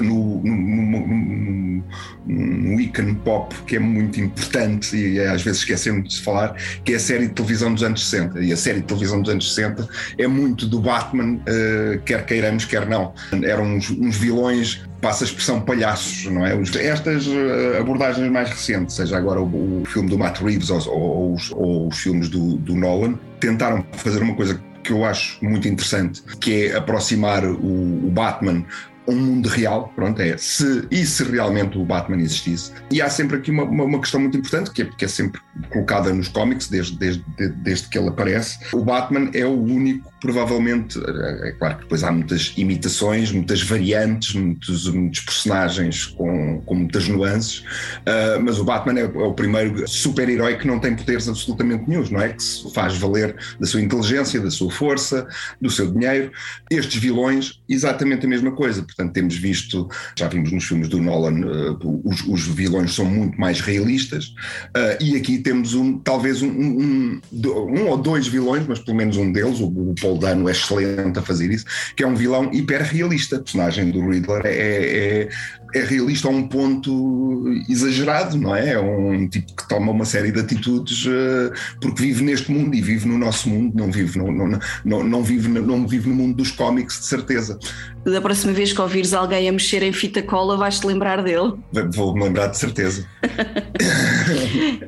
no, 0.00 0.42
no, 0.42 1.06
no, 1.06 1.84
no 2.26 2.80
ícone 2.80 3.14
pop 3.16 3.54
que 3.66 3.76
é 3.76 3.78
muito 3.78 4.20
importante 4.20 4.96
e 4.96 5.20
às 5.20 5.42
vezes 5.42 5.60
esquecemos 5.60 6.14
de 6.14 6.22
falar, 6.22 6.54
que 6.84 6.92
é 6.92 6.96
a 6.96 7.00
série 7.00 7.28
de 7.28 7.34
televisão 7.34 7.72
dos 7.72 7.82
anos 7.82 8.08
60. 8.08 8.40
E 8.40 8.52
a 8.52 8.56
série 8.56 8.80
de 8.80 8.86
televisão 8.86 9.20
dos 9.20 9.30
anos 9.30 9.54
60 9.54 9.88
é 10.16 10.26
muito 10.26 10.66
do 10.66 10.80
Batman, 10.80 11.34
uh, 11.34 12.00
quer 12.04 12.24
queiramos, 12.26 12.64
quer 12.64 12.86
não. 12.86 13.14
Eram 13.42 13.64
uns, 13.64 13.90
uns 13.90 14.16
vilões 14.16 14.82
passa 15.00 15.24
a 15.24 15.26
expressão 15.26 15.60
palhaços, 15.60 16.26
não 16.26 16.44
é? 16.44 16.58
Estas 16.80 17.26
uh, 17.26 17.78
abordagens 17.78 18.30
mais 18.30 18.50
recentes, 18.50 18.96
seja 18.96 19.16
agora 19.16 19.40
o, 19.40 19.82
o 19.82 19.84
filme 19.86 20.08
do 20.08 20.18
Matt 20.18 20.40
Reeves 20.40 20.70
ou, 20.70 20.88
ou, 20.88 21.34
os, 21.34 21.50
ou 21.52 21.88
os, 21.88 21.98
filmes 21.98 22.28
do, 22.28 22.56
do, 22.56 22.74
Nolan, 22.74 23.18
tentaram 23.40 23.84
fazer 23.92 24.22
uma 24.22 24.34
coisa 24.34 24.60
que 24.82 24.92
eu 24.92 25.04
acho 25.04 25.42
muito 25.44 25.68
interessante, 25.68 26.22
que 26.40 26.66
é 26.66 26.76
aproximar 26.76 27.44
o, 27.44 28.06
o 28.06 28.10
Batman 28.10 28.64
um 29.08 29.16
mundo 29.16 29.48
real, 29.48 29.90
pronto, 29.96 30.20
é 30.20 30.36
se 30.36 30.86
e 30.90 31.04
se 31.06 31.24
realmente 31.24 31.78
o 31.78 31.84
Batman 31.84 32.20
existisse. 32.20 32.72
E 32.90 33.00
há 33.00 33.08
sempre 33.08 33.38
aqui 33.38 33.50
uma, 33.50 33.64
uma, 33.64 33.84
uma 33.84 34.00
questão 34.00 34.20
muito 34.20 34.36
importante, 34.36 34.70
que 34.70 34.82
é, 34.82 34.84
que 34.84 35.04
é 35.04 35.08
sempre 35.08 35.40
colocada 35.70 36.12
nos 36.12 36.28
cómics, 36.28 36.68
desde, 36.68 36.96
desde, 36.98 37.24
desde 37.56 37.88
que 37.88 37.98
ele 37.98 38.08
aparece. 38.08 38.58
O 38.72 38.84
Batman 38.84 39.30
é 39.32 39.46
o 39.46 39.58
único, 39.58 40.12
provavelmente, 40.20 40.98
é 41.42 41.52
claro 41.52 41.76
que 41.76 41.82
depois 41.82 42.02
há 42.02 42.10
muitas 42.10 42.52
imitações, 42.56 43.30
muitas 43.30 43.62
variantes, 43.62 44.34
muitos, 44.34 44.88
muitos 44.88 45.20
personagens 45.20 46.06
com, 46.06 46.60
com 46.62 46.74
muitas 46.74 47.08
nuances, 47.08 47.60
uh, 47.60 48.42
mas 48.42 48.58
o 48.58 48.64
Batman 48.64 48.98
é, 48.98 49.02
é 49.02 49.06
o 49.06 49.32
primeiro 49.32 49.88
super-herói 49.88 50.56
que 50.56 50.66
não 50.66 50.78
tem 50.78 50.96
poderes 50.96 51.28
absolutamente 51.28 51.88
nenhum, 51.88 52.04
não 52.10 52.20
é? 52.20 52.30
Que 52.30 52.42
se 52.42 52.72
faz 52.72 52.96
valer 52.96 53.36
da 53.60 53.66
sua 53.66 53.80
inteligência, 53.80 54.40
da 54.40 54.50
sua 54.50 54.70
força, 54.70 55.26
do 55.60 55.70
seu 55.70 55.90
dinheiro. 55.90 56.32
Estes 56.70 57.00
vilões, 57.00 57.60
exatamente 57.68 58.26
a 58.26 58.28
mesma 58.28 58.52
coisa 58.52 58.82
Portanto, 58.88 59.12
temos 59.12 59.36
visto, 59.36 59.88
já 60.16 60.28
vimos 60.28 60.50
nos 60.50 60.64
filmes 60.64 60.88
do 60.88 61.00
Nolan, 61.00 61.40
uh, 61.40 62.00
os, 62.04 62.26
os, 62.26 62.46
vilões 62.48 62.94
são 62.94 63.04
muito 63.04 63.38
mais 63.38 63.60
realistas, 63.60 64.34
uh, 64.76 65.02
e 65.02 65.16
aqui 65.16 65.38
temos 65.38 65.74
um, 65.74 65.98
talvez 65.98 66.42
um, 66.42 66.48
um, 66.48 67.20
um, 67.32 67.86
ou 67.86 67.96
dois 67.96 68.26
vilões, 68.26 68.66
mas 68.66 68.78
pelo 68.78 68.96
menos 68.96 69.16
um 69.16 69.30
deles, 69.30 69.60
o, 69.60 69.66
o 69.66 69.94
Paul 70.08 70.18
Dano 70.18 70.48
é 70.48 70.52
excelente 70.52 71.18
a 71.18 71.22
fazer 71.22 71.50
isso, 71.50 71.66
que 71.94 72.02
é 72.02 72.06
um 72.06 72.14
vilão 72.14 72.50
hiper 72.52 72.82
realista. 72.82 73.36
A 73.36 73.40
personagem 73.40 73.90
do 73.90 74.08
Riddler 74.08 74.46
é, 74.46 74.50
é, 74.50 75.28
é 75.74 75.84
realista 75.84 76.28
a 76.28 76.30
um 76.30 76.46
ponto 76.48 77.44
exagerado, 77.68 78.36
não 78.38 78.54
é? 78.54 78.72
É 78.72 78.80
um 78.80 79.28
tipo 79.28 79.54
que 79.54 79.68
toma 79.68 79.92
uma 79.92 80.04
série 80.04 80.32
de 80.32 80.40
atitudes 80.40 81.04
uh, 81.06 81.52
porque 81.80 82.02
vive 82.02 82.24
neste 82.24 82.50
mundo 82.50 82.74
e 82.74 82.80
vive 82.80 83.06
no 83.06 83.18
nosso 83.18 83.48
mundo, 83.48 83.76
não 83.76 83.90
vive 83.90 84.18
no, 84.18 84.32
não, 84.32 84.58
não, 84.84 85.04
não, 85.04 85.22
vive, 85.22 85.48
não 85.48 85.86
vive 85.86 86.08
no 86.08 86.14
mundo 86.14 86.36
dos 86.36 86.50
cómics, 86.50 87.00
de 87.00 87.06
certeza. 87.06 87.58
Da 88.04 88.20
próxima 88.20 88.52
vez 88.52 88.72
que 88.72 88.80
ouvires 88.80 89.12
alguém 89.12 89.48
a 89.48 89.52
mexer 89.52 89.82
em 89.82 89.92
fita 89.92 90.22
cola, 90.22 90.56
vais-te 90.56 90.86
lembrar 90.86 91.22
dele. 91.22 91.52
Vou-me 91.92 92.24
lembrar 92.24 92.46
de 92.46 92.56
certeza. 92.56 93.06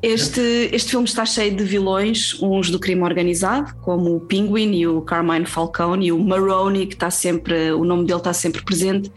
este, 0.03 0.71
este 0.73 0.91
filme 0.91 1.07
está 1.07 1.27
cheio 1.27 1.55
de 1.55 1.65
vilões, 1.65 2.41
uns 2.41 2.71
do 2.71 2.79
crime 2.79 3.03
organizado, 3.03 3.75
como 3.83 4.17
o 4.17 4.21
Penguin 4.21 4.73
e 4.73 4.87
o 4.87 5.03
Carmine 5.03 5.45
Falcone 5.45 6.07
e 6.07 6.13
o 6.13 6.19
Maroni, 6.19 6.87
que 6.87 6.95
está 6.95 7.11
sempre, 7.11 7.73
o 7.73 7.85
nome 7.85 8.07
dele 8.07 8.19
está 8.19 8.33
sempre 8.33 8.63
presente. 8.65 9.13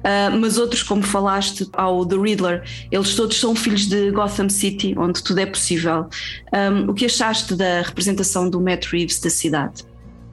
Uh, 0.00 0.38
mas 0.38 0.56
outros, 0.58 0.82
como 0.82 1.02
falaste, 1.02 1.68
ao 1.72 2.06
The 2.06 2.16
Riddler, 2.16 2.62
eles 2.90 3.14
todos 3.14 3.38
são 3.38 3.54
filhos 3.54 3.86
de 3.86 4.10
Gotham 4.10 4.48
City, 4.48 4.94
onde 4.96 5.22
tudo 5.22 5.40
é 5.40 5.46
possível. 5.46 6.08
Um, 6.52 6.90
o 6.90 6.94
que 6.94 7.04
achaste 7.04 7.54
da 7.54 7.82
representação 7.82 8.48
do 8.48 8.60
Matt 8.60 8.86
Reeves 8.86 9.20
da 9.20 9.30
cidade? 9.30 9.84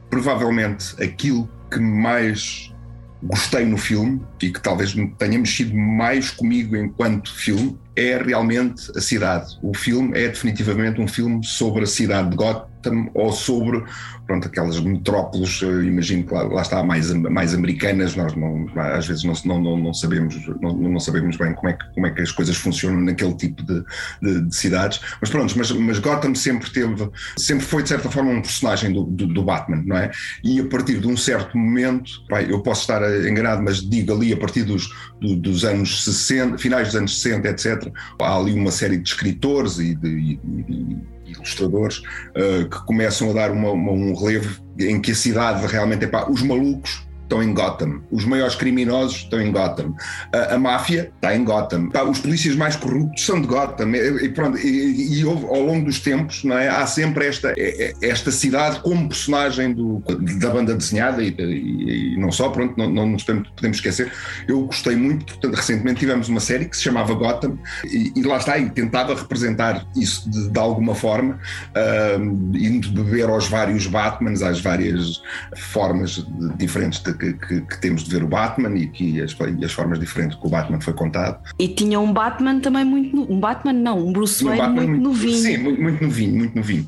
Provavelmente 0.09 0.95
aquilo 1.03 1.50
que 1.69 1.79
mais 1.79 2.74
gostei 3.21 3.65
no 3.65 3.77
filme 3.77 4.21
e 4.41 4.51
que 4.51 4.62
talvez 4.62 4.93
tenha 5.17 5.39
mexido 5.39 5.75
mais 5.75 6.29
comigo 6.29 6.75
enquanto 6.75 7.33
filme 7.33 7.77
é 7.95 8.17
realmente 8.17 8.91
a 8.95 9.01
cidade. 9.01 9.57
O 9.62 9.75
filme 9.75 10.17
é 10.17 10.27
definitivamente 10.27 11.01
um 11.01 11.07
filme 11.07 11.43
sobre 11.43 11.83
a 11.83 11.88
cidade 11.88 12.29
de 12.29 12.36
Gotham 12.36 12.67
ou 13.13 13.32
sobre 13.32 13.84
pronto, 14.27 14.46
aquelas 14.46 14.79
metrópoles, 14.82 15.62
imagino 15.62 16.24
que 16.25 16.34
lá, 16.34 16.44
lá, 16.44 16.62
está, 16.62 16.84
mais, 16.84 17.12
mais 17.13 17.53
americanas, 17.53 18.15
nós 18.15 18.36
não, 18.36 18.67
às 18.75 19.08
vezes 19.08 19.24
não, 19.24 19.60
não, 19.60 19.77
não 19.77 19.94
sabemos, 19.94 20.36
não, 20.62 20.74
não, 20.75 21.00
sabemos 21.00 21.38
bem 21.38 21.53
como 21.53 21.70
é, 21.70 21.74
que, 21.74 21.94
como 21.94 22.06
é 22.06 22.12
que 22.12 22.22
as 22.22 22.32
coisas 22.32 22.58
funcionam 22.58 23.00
naquele 23.00 23.34
tipo 23.36 23.63
de, 23.63 23.84
de, 24.22 24.41
de, 24.41 24.56
cidades, 24.56 25.00
mas 25.22 25.29
pronto, 25.29 25.53
mas, 25.58 25.72
mas 25.72 26.00
Gotham 26.00 26.36
sempre 26.36 26.70
teve, 26.70 27.10
sempre 27.38 27.65
foi 27.65 27.84
de 27.84 27.89
certa 27.89 28.12
forma 28.12 28.32
um 28.32 28.41
personagem 28.41 28.91
do, 28.91 29.06
do, 29.06 29.27
do 29.27 29.44
Batman, 29.44 29.82
não 29.86 29.98
é? 29.98 30.12
E 30.44 30.60
a 30.60 30.65
partir 30.65 31.00
de 31.00 31.08
um 31.08 31.15
certo 31.15 31.58
momento, 31.58 32.12
eu 32.50 32.60
posso 32.62 32.82
estar 32.82 33.01
enganado, 33.25 33.63
mas 33.63 33.82
digo 33.82 34.13
ali 34.13 34.34
a 34.34 34.38
partir 34.38 34.63
dos, 34.63 34.89
do, 35.22 35.38
dos 35.38 35.63
anos 35.63 36.03
60, 36.03 36.58
finais 36.58 36.88
dos 36.88 36.96
anos 36.98 37.22
60, 37.22 37.48
etc., 37.48 37.91
há 38.22 38.36
ali 38.36 38.53
uma 38.53 38.72
série 38.72 38.98
de 38.98 39.08
escritores 39.08 39.79
e 39.79 39.96
de, 39.96 40.08
e, 40.08 40.39
e, 40.67 41.16
ilustradores 41.27 42.00
uh, 42.00 42.69
que 42.69 42.86
começam 42.86 43.29
a 43.31 43.34
dar 43.34 43.51
uma, 43.51 43.72
uma, 43.72 43.91
um 43.91 44.13
relevo 44.15 44.62
em 44.79 45.01
que 45.01 45.12
a 45.12 45.15
cidade 45.15 45.65
realmente 45.65 46.05
é 46.05 46.07
pá, 46.07 46.27
os 46.29 46.41
malucos 46.41 47.06
estão 47.27 47.43
em 47.43 47.53
Gotham. 47.53 48.01
Os 48.10 48.25
maiores 48.25 48.55
criminosos 48.55 49.17
estão 49.17 49.41
em 49.41 49.51
Gotham. 49.51 49.93
A, 50.34 50.55
a 50.55 50.57
máfia 50.60 51.12
está 51.15 51.36
em 51.36 51.43
Gotham. 51.43 51.89
Os 52.10 52.19
polícias 52.19 52.55
mais 52.55 52.75
corruptos 52.75 53.25
são 53.25 53.41
de 53.41 53.48
Gotham. 53.48 53.89
E, 53.96 54.25
e 54.25 54.29
pronto, 54.29 54.57
e, 54.57 55.19
e, 55.19 55.24
ao 55.24 55.62
longo 55.62 55.86
dos 55.86 56.00
tempos 56.00 56.43
não 56.43 56.57
é, 56.57 56.69
há 56.69 56.88
sempre 56.88 57.27
esta, 57.27 57.53
esta 58.01 58.31
cidade 58.31 58.79
como 58.79 59.10
personagem 59.10 59.74
do, 59.74 60.01
da 60.39 60.50
banda 60.50 60.74
desenhada 60.74 61.22
e, 61.22 61.36
e 61.38 62.17
não 62.17 62.31
só, 62.31 62.50
pronto, 62.50 62.74
não, 62.77 62.89
não 62.89 63.07
nos 63.07 63.24
podemos 63.24 63.77
esquecer. 63.77 64.12
Eu 64.48 64.65
gostei 64.65 64.96
muito, 64.96 65.25
portanto, 65.25 65.55
recentemente 65.55 66.00
tivemos 66.00 66.29
uma 66.29 66.39
série 66.39 66.65
que 66.65 66.77
se 66.77 66.84
chamava 66.84 67.13
Gotham 67.13 67.57
e, 67.86 68.22
lá 68.24 68.38
está, 68.38 68.57
e 68.57 68.69
tentava 68.69 69.13
representar 69.13 69.86
isso 69.96 70.29
de, 70.29 70.50
de 70.50 70.60
alguma 70.60 70.96
forma, 70.96 71.39
uh, 71.75 72.57
indo 72.57 72.91
beber 72.91 73.29
aos 73.29 73.48
vários 73.48 73.88
Batmans, 73.88 74.41
às 74.41 74.62
várias 74.62 75.22
formas 75.55 76.25
diferentes 76.57 77.00
de, 77.01 77.16
que, 77.17 77.33
que, 77.33 77.62
que, 77.62 77.81
temos 77.81 78.03
de 78.03 78.12
ver 78.12 78.24
o 78.24 78.27
Batman 78.27 78.75
e, 78.77 78.88
que, 78.88 79.21
as, 79.21 79.36
e 79.59 79.65
as 79.65 79.71
formas 79.71 80.00
diferentes 80.00 80.38
que 80.38 80.45
o 80.45 80.50
Batman 80.50 80.79
foi 80.79 80.93
contado. 80.93 81.39
E 81.59 81.67
tinha 81.67 82.00
um 82.00 82.13
Batman 82.13 82.59
também 82.59 82.86
muito. 82.86 83.31
Um 83.31 83.39
Batman, 83.39 83.74
não, 83.74 84.07
um 84.07 84.12
Bruce 84.12 84.43
Wayne 84.43 84.62
um 84.62 84.74
muito, 84.74 84.89
muito 84.89 85.03
novinho. 85.03 85.38
Sim, 85.38 85.57
muito, 85.57 85.81
muito 85.81 86.03
novinho, 86.03 86.38
muito 86.38 86.55
novinho. 86.55 86.86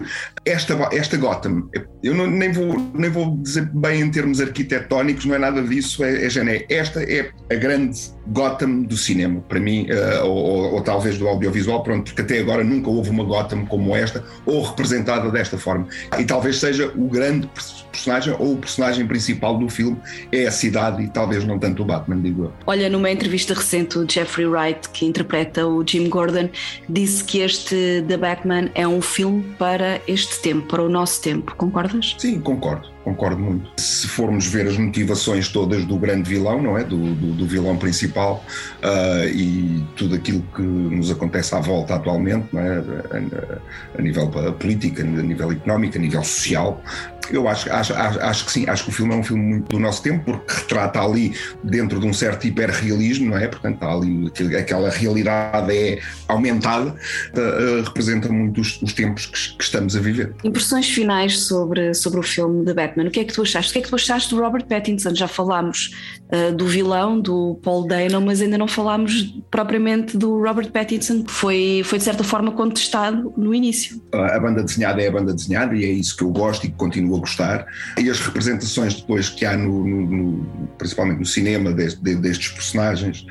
Esta, 0.49 0.73
esta 0.91 1.15
Gotham, 1.15 1.69
eu 2.01 2.15
não, 2.15 2.25
nem, 2.25 2.51
vou, 2.51 2.75
nem 2.93 3.09
vou 3.09 3.37
dizer 3.37 3.69
bem 3.71 4.01
em 4.01 4.09
termos 4.09 4.41
arquitetónicos, 4.41 5.25
não 5.25 5.35
é 5.35 5.37
nada 5.37 5.61
disso, 5.61 6.03
é, 6.03 6.25
é 6.25 6.29
gené. 6.29 6.65
Esta 6.69 7.03
é 7.03 7.29
a 7.51 7.55
grande 7.55 7.99
Gotham 8.27 8.81
do 8.81 8.97
cinema, 8.97 9.41
para 9.41 9.59
mim, 9.59 9.87
uh, 9.91 10.25
ou, 10.25 10.73
ou, 10.73 10.81
talvez 10.81 11.19
do 11.19 11.27
audiovisual, 11.27 11.83
pronto, 11.83 12.05
porque 12.05 12.21
até 12.21 12.39
agora 12.39 12.63
nunca 12.63 12.89
houve 12.89 13.11
uma 13.11 13.23
Gotham 13.23 13.65
como 13.65 13.95
esta, 13.95 14.23
ou 14.45 14.63
representada 14.63 15.29
desta 15.29 15.57
forma. 15.57 15.87
E 16.17 16.23
talvez 16.23 16.57
seja 16.57 16.91
o 16.95 17.07
grande 17.07 17.47
personagem 17.91 18.35
ou 18.39 18.53
o 18.53 18.57
personagem 18.57 19.05
principal 19.05 19.57
do 19.57 19.67
filme 19.67 19.97
é 20.31 20.45
a 20.45 20.51
cidade 20.51 21.03
e 21.03 21.07
talvez 21.09 21.43
não 21.43 21.59
tanto 21.59 21.83
o 21.83 21.85
Batman, 21.85 22.21
digo 22.21 22.45
eu. 22.45 22.53
Olha, 22.65 22.89
numa 22.89 23.11
entrevista 23.11 23.53
recente, 23.53 23.97
o 23.97 24.09
Jeffrey 24.09 24.47
Wright, 24.47 24.89
que 24.89 25.05
interpreta 25.05 25.67
o 25.67 25.83
Jim 25.85 26.07
Gordon, 26.07 26.49
disse 26.87 27.23
que 27.23 27.39
este 27.39 28.03
The 28.07 28.17
Batman 28.17 28.69
é 28.75 28.87
um 28.87 29.01
filme 29.01 29.43
para 29.57 29.99
este 30.07 30.38
tempo, 30.41 30.67
para 30.67 30.83
o 30.83 30.89
nosso 30.89 31.21
tempo. 31.21 31.55
Concordas? 31.55 32.15
Sim, 32.17 32.39
concordo 32.39 32.89
concordo 33.09 33.41
muito. 33.41 33.69
Se 33.77 34.07
formos 34.07 34.45
ver 34.45 34.67
as 34.67 34.77
motivações 34.77 35.47
todas 35.47 35.85
do 35.85 35.97
grande 35.97 36.29
vilão, 36.29 36.61
não 36.61 36.77
é? 36.77 36.83
Do, 36.83 36.97
do, 37.15 37.33
do 37.33 37.47
vilão 37.47 37.77
principal 37.77 38.43
uh, 38.83 39.27
e 39.27 39.83
tudo 39.95 40.15
aquilo 40.15 40.43
que 40.55 40.61
nos 40.61 41.09
acontece 41.09 41.55
à 41.55 41.59
volta 41.59 41.95
atualmente, 41.95 42.47
não 42.53 42.61
é? 42.61 42.77
A, 42.77 43.97
a 43.97 44.01
nível 44.01 44.29
político, 44.59 45.01
a 45.01 45.03
nível 45.03 45.51
económico, 45.51 45.97
a 45.97 46.01
nível 46.01 46.23
social, 46.23 46.81
eu 47.31 47.47
acho, 47.47 47.71
acho, 47.71 47.93
acho, 47.93 48.45
que 48.45 48.51
sim, 48.51 48.67
acho 48.67 48.83
que 48.83 48.89
o 48.89 48.93
filme 48.93 49.13
é 49.13 49.17
um 49.17 49.23
filme 49.23 49.43
muito 49.43 49.69
do 49.69 49.79
nosso 49.79 50.01
tempo, 50.01 50.23
porque 50.23 50.53
retrata 50.53 51.01
ali 51.01 51.35
dentro 51.63 51.99
de 51.99 52.05
um 52.05 52.13
certo 52.13 52.47
hiperrealismo, 52.47 53.29
não 53.29 53.37
é? 53.37 53.47
Portanto, 53.47 53.83
ali 53.83 54.55
aquela 54.55 54.89
realidade 54.89 55.71
é 55.71 55.99
aumentada, 56.27 56.89
uh, 56.89 57.83
representa 57.83 58.29
muito 58.29 58.61
os, 58.61 58.81
os 58.81 58.93
tempos 58.93 59.27
que, 59.27 59.57
que, 59.57 59.63
estamos 59.63 59.95
a 59.95 59.99
viver. 59.99 60.33
Impressões 60.43 60.89
finais 60.89 61.39
sobre, 61.39 61.93
sobre 61.93 62.19
o 62.19 62.23
filme 62.23 62.65
de 62.65 62.73
Batman. 62.73 63.07
O 63.07 63.11
que 63.11 63.19
é 63.19 63.23
que 63.23 63.33
tu 63.33 63.41
achaste? 63.41 63.71
O 63.71 63.73
que 63.73 63.79
é 63.79 63.81
que 63.81 63.89
tu 63.89 63.95
achaste 63.95 64.33
do 64.33 64.41
Robert 64.41 64.65
Pattinson? 64.65 65.13
Já 65.13 65.27
falámos 65.27 65.91
uh, 66.29 66.55
do 66.55 66.65
vilão, 66.65 67.19
do 67.19 67.59
Paul 67.63 67.87
Dano, 67.87 68.21
mas 68.21 68.41
ainda 68.41 68.57
não 68.57 68.67
falámos 68.67 69.35
propriamente 69.49 70.17
do 70.17 70.41
Robert 70.41 70.71
Pattinson, 70.71 71.23
que 71.23 71.31
foi, 71.31 71.81
foi 71.83 71.97
de 71.97 72.03
certa 72.03 72.23
forma 72.23 72.51
contestado 72.51 73.33
no 73.35 73.53
início. 73.53 74.01
A 74.13 74.39
banda 74.39 74.63
desenhada 74.63 75.01
é 75.01 75.07
a 75.07 75.11
banda 75.11 75.33
desenhada 75.33 75.75
e 75.75 75.83
é 75.85 75.91
isso 75.91 76.15
que 76.15 76.23
eu 76.23 76.31
gosto 76.31 76.65
e 76.65 76.69
que 76.69 76.75
continuo 76.75 77.17
a 77.17 77.19
gostar. 77.19 77.65
E 77.97 78.09
as 78.09 78.19
representações 78.19 78.95
depois 78.95 79.29
que 79.29 79.45
há, 79.45 79.57
no, 79.57 79.85
no, 79.85 80.05
no 80.05 80.47
principalmente 80.77 81.19
no 81.19 81.25
cinema, 81.25 81.71
deste, 81.71 81.99
destes 82.15 82.49
personagens, 82.49 83.25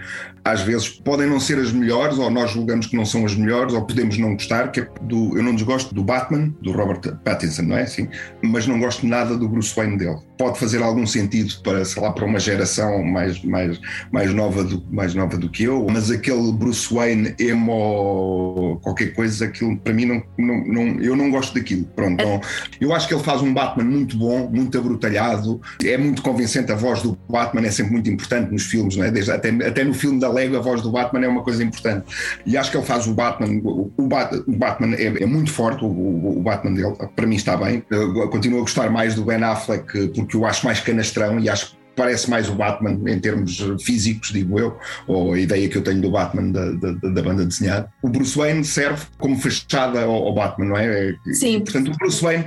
às 0.51 0.63
vezes 0.63 0.89
podem 0.89 1.29
não 1.29 1.39
ser 1.39 1.59
as 1.59 1.73
melhores, 1.73 2.19
ou 2.19 2.31
nós 2.31 2.51
julgamos 2.51 2.87
que 2.87 2.97
não 2.97 3.05
são 3.05 3.25
as 3.25 3.35
melhores, 3.35 3.75
ou 3.75 3.85
podemos 3.85 4.17
não 4.19 4.33
gostar, 4.33 4.71
que 4.71 4.81
é 4.81 4.89
do, 5.03 5.37
eu 5.37 5.43
não 5.43 5.55
desgosto 5.55 5.95
do 5.95 6.03
Batman, 6.03 6.55
do 6.63 6.73
Robert 6.73 7.01
Pattinson, 7.25 7.63
não 7.63 7.77
é 7.77 7.83
assim? 7.83 8.09
Mas 8.43 8.67
não 8.67 8.79
gosto 8.79 9.07
nada 9.07 9.37
do 9.37 9.49
Bruce 9.49 9.75
Wayne 9.75 9.99
dele. 9.99 10.17
Pode 10.39 10.59
fazer 10.59 10.83
algum 10.83 11.07
sentido 11.07 11.53
para, 11.63 11.85
sei 11.85 12.03
lá, 12.03 12.13
para 12.13 12.25
uma 12.25 12.39
geração 12.39 13.03
mais, 13.03 13.43
mais, 13.43 13.81
mais, 14.13 14.33
nova, 14.33 14.65
do, 14.65 14.85
mais 14.91 15.15
nova 15.15 15.37
do 15.37 15.51
que 15.51 15.65
eu, 15.65 15.87
mas 15.91 16.11
aquele 16.11 16.53
Bruce 16.53 16.93
Wayne 16.93 17.35
emo 17.39 18.79
qualquer 18.83 19.15
coisa, 19.15 19.45
aquilo 19.45 19.77
para 19.79 19.93
mim 19.93 20.07
não, 20.07 20.23
não, 20.39 20.65
não 20.65 21.01
eu 21.01 21.17
não 21.17 21.31
gosto 21.31 21.55
daquilo. 21.55 21.85
Pronto, 21.95 22.23
então, 22.23 22.41
eu 22.81 22.95
acho 22.95 23.09
que 23.09 23.15
ele 23.15 23.23
faz 23.23 23.43
um 23.43 23.53
Batman 23.53 23.85
muito 23.85 24.17
bom, 24.17 24.49
muito 24.49 24.79
abrutalhado, 24.79 25.61
é 25.85 25.99
muito 25.99 26.23
convincente, 26.23 26.73
a 26.73 26.77
voz 26.77 27.03
do 27.03 27.19
Batman 27.29 27.67
é 27.67 27.71
sempre 27.71 27.93
muito 27.93 28.09
importante 28.09 28.53
nos 28.53 28.65
filmes, 28.65 28.97
não 28.97 29.05
é? 29.05 29.11
Desde, 29.11 29.31
até, 29.31 29.51
até 29.51 29.85
no 29.85 29.95
filme 29.95 30.21
da 30.21 30.29
Lego 30.39 30.57
a 30.57 30.61
voz 30.61 30.81
do 30.83 30.91
Batman 30.91 31.25
é 31.25 31.29
uma 31.29 31.43
coisa 31.43 31.63
importante. 31.63 32.05
E 32.47 32.57
acho 32.57 32.71
que 32.71 32.77
ele 32.77 32.87
faz 32.87 33.07
o 33.07 33.15
Batman, 33.15 33.61
o, 33.65 33.91
o 33.97 34.57
Batman 34.57 34.95
é, 34.95 35.23
é, 35.23 35.27
muito 35.27 35.51
forte, 35.51 35.85
o, 35.85 35.89
o, 35.89 36.41
Batman 36.43 36.75
dele, 36.75 36.95
para 37.15 37.27
mim 37.27 37.37
está 37.37 37.57
bem. 37.57 37.83
Eu 37.91 38.29
continuo 38.29 38.59
a 38.59 38.63
gostar 38.63 38.91
mais 38.91 39.15
do 39.15 39.25
Ben 39.25 39.43
Affleck 39.43 40.09
porque 40.09 40.37
eu 40.37 40.47
acho 40.47 40.65
mais 40.65 40.81
canastrão 40.81 41.39
e 41.39 41.49
acho 41.49 41.78
parece 41.99 42.31
mais 42.31 42.49
o 42.49 42.55
Batman 42.55 42.99
em 43.11 43.19
termos 43.19 43.59
físicos, 43.83 44.33
digo 44.33 44.59
eu, 44.59 44.79
ou 45.07 45.33
a 45.33 45.39
ideia 45.39 45.69
que 45.69 45.77
eu 45.77 45.83
tenho 45.83 46.01
do 46.01 46.11
Batman 46.11 46.53
da, 46.53 46.71
da, 46.71 46.93
da 46.93 47.23
banda 47.23 47.45
desenhada. 47.45 47.93
O 48.01 48.09
Bruce 48.09 48.39
Wayne 48.39 48.65
serve 48.65 49.05
como 49.19 49.37
fachada 49.37 50.03
ao, 50.03 50.29
ao, 50.29 50.35
Batman, 50.35 50.67
não 50.67 50.77
é? 50.77 51.15
Sim. 51.33 51.61
Portanto, 51.61 51.91
o 51.91 51.97
Bruce 51.97 52.23
Wayne, 52.23 52.45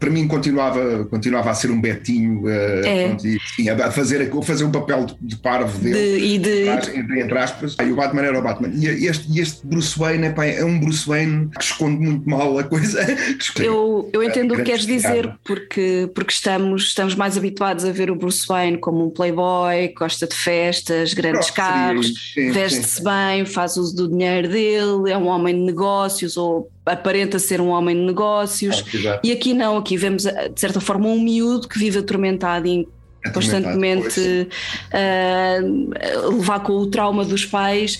para 0.00 0.10
mim, 0.10 0.26
continuava, 0.26 1.04
continuava 1.04 1.50
a 1.50 1.54
ser 1.54 1.70
um 1.70 1.80
betinho, 1.80 2.48
eh, 2.48 2.82
é. 2.84 3.06
pronto, 3.08 3.26
e, 3.26 3.38
sim, 3.54 3.68
a 3.68 3.90
fazer, 3.92 4.30
a 4.30 4.42
fazer 4.42 4.64
um 4.64 4.72
papel 4.72 5.06
de, 5.20 5.36
parvo 5.36 5.78
dele, 5.78 6.18
de, 6.18 6.24
e 6.24 6.38
de... 6.38 7.20
entre 7.20 7.38
aspas, 7.38 7.76
e 7.80 7.92
o 7.92 7.96
Batman 7.96 8.22
era 8.22 8.38
o 8.38 8.42
Batman. 8.42 8.72
E 8.74 9.06
este, 9.06 9.38
este 9.38 9.64
Bruce 9.64 9.96
Wayne 9.96 10.26
epá, 10.26 10.44
é 10.44 10.64
um 10.64 10.80
Bruce 10.80 11.06
Wayne 11.06 11.48
que 11.56 11.64
esconde 11.64 12.00
muito 12.00 12.28
mal 12.28 12.58
a 12.58 12.64
coisa. 12.64 13.04
Eu, 13.58 14.10
eu 14.12 14.22
entendo 14.22 14.52
o 14.52 14.56
que 14.56 14.64
queres 14.64 14.86
dizer, 14.86 15.32
porque, 15.44 16.10
porque 16.14 16.32
estamos, 16.32 16.84
estamos 16.84 17.14
mais 17.14 17.36
habituados 17.36 17.84
a 17.84 17.92
ver 17.92 18.10
o 18.10 18.16
Bruce 18.16 18.46
Wayne 18.46 18.63
Wayne 18.64 18.78
como 18.78 19.04
um 19.04 19.10
playboy, 19.10 19.92
gosta 19.96 20.26
de 20.26 20.34
festas, 20.34 21.12
grandes 21.12 21.50
carros, 21.50 22.32
veste-se 22.34 23.02
bem, 23.02 23.44
faz 23.44 23.76
uso 23.76 23.94
do 23.94 24.08
dinheiro 24.08 24.48
dele, 24.48 25.10
é 25.10 25.18
um 25.18 25.28
homem 25.28 25.54
de 25.54 25.62
negócios 25.62 26.36
ou 26.36 26.70
aparenta 26.86 27.38
ser 27.38 27.60
um 27.60 27.68
homem 27.68 27.94
de 27.94 28.02
negócios. 28.02 28.84
Ah, 29.06 29.20
e 29.22 29.32
aqui 29.32 29.52
não, 29.54 29.76
aqui 29.76 29.96
vemos 29.96 30.24
de 30.24 30.60
certa 30.60 30.80
forma 30.80 31.08
um 31.08 31.20
miúdo 31.20 31.68
que 31.68 31.78
vive 31.78 31.98
atormentado 31.98 32.66
e 32.66 32.88
constantemente 33.32 34.48
uh, 34.92 36.30
levar 36.30 36.60
com 36.60 36.74
o 36.74 36.86
trauma 36.86 37.24
dos 37.24 37.46
pais. 37.46 37.98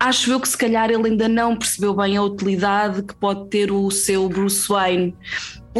Acho 0.00 0.32
eu 0.32 0.40
que 0.40 0.48
se 0.48 0.56
calhar 0.56 0.90
ele 0.90 1.08
ainda 1.08 1.28
não 1.28 1.56
percebeu 1.56 1.94
bem 1.94 2.16
a 2.16 2.22
utilidade 2.22 3.02
que 3.02 3.14
pode 3.14 3.48
ter 3.48 3.70
o 3.70 3.90
seu 3.90 4.28
Bruce 4.28 4.66
Wayne. 4.68 5.14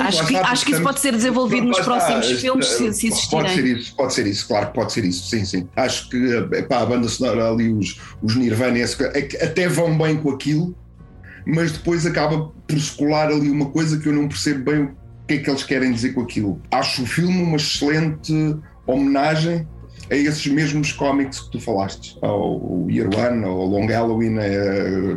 Acho 0.01 0.27
que, 0.27 0.37
acho 0.37 0.65
que 0.65 0.73
isso 0.73 0.83
pode 0.83 1.01
ser 1.01 1.13
desenvolvido 1.13 1.67
nos 1.67 1.81
próximos 1.81 2.31
filmes, 2.41 2.67
se, 2.67 2.93
se 2.93 3.07
existirem. 3.09 3.43
Pode 3.43 3.55
ser 3.55 3.65
isso, 3.67 3.97
pode 3.97 4.15
ser 4.15 4.27
isso, 4.27 4.49
claro 4.49 4.67
que 4.67 4.75
pode 4.75 4.93
ser 4.93 5.05
isso, 5.05 5.29
sim, 5.29 5.45
sim. 5.45 5.69
Acho 5.77 6.09
que 6.09 6.63
pá, 6.69 6.81
a 6.81 6.87
banda 6.87 7.09
sonora 7.09 7.51
ali, 7.51 7.73
os, 7.73 8.01
os 8.23 8.37
Nirvana, 8.37 8.79
é 8.79 9.45
até 9.45 9.69
vão 9.69 9.97
bem 9.97 10.17
com 10.17 10.31
aquilo, 10.31 10.75
mas 11.47 11.73
depois 11.73 12.05
acaba 12.07 12.53
por 12.67 12.77
escolar 12.77 13.29
ali 13.29 13.51
uma 13.51 13.67
coisa 13.67 13.99
que 13.99 14.09
eu 14.09 14.13
não 14.13 14.29
percebo 14.29 14.71
bem 14.71 14.83
o 14.83 14.97
que 15.27 15.35
é 15.35 15.39
que 15.39 15.51
eles 15.51 15.63
querem 15.63 15.93
dizer 15.93 16.15
com 16.15 16.23
aquilo. 16.23 16.61
Acho 16.71 17.03
o 17.03 17.07
filme 17.07 17.43
uma 17.43 17.57
excelente 17.57 18.57
homenagem 18.87 19.67
a 20.11 20.15
esses 20.15 20.47
mesmos 20.47 20.93
cómics 20.93 21.41
que 21.41 21.51
tu 21.53 21.61
falaste, 21.61 22.17
ao 22.23 22.87
Year 22.89 23.09
One, 23.15 23.45
ao 23.45 23.67
Long 23.67 23.87
Halloween, 23.87 24.39
é, 24.39 25.15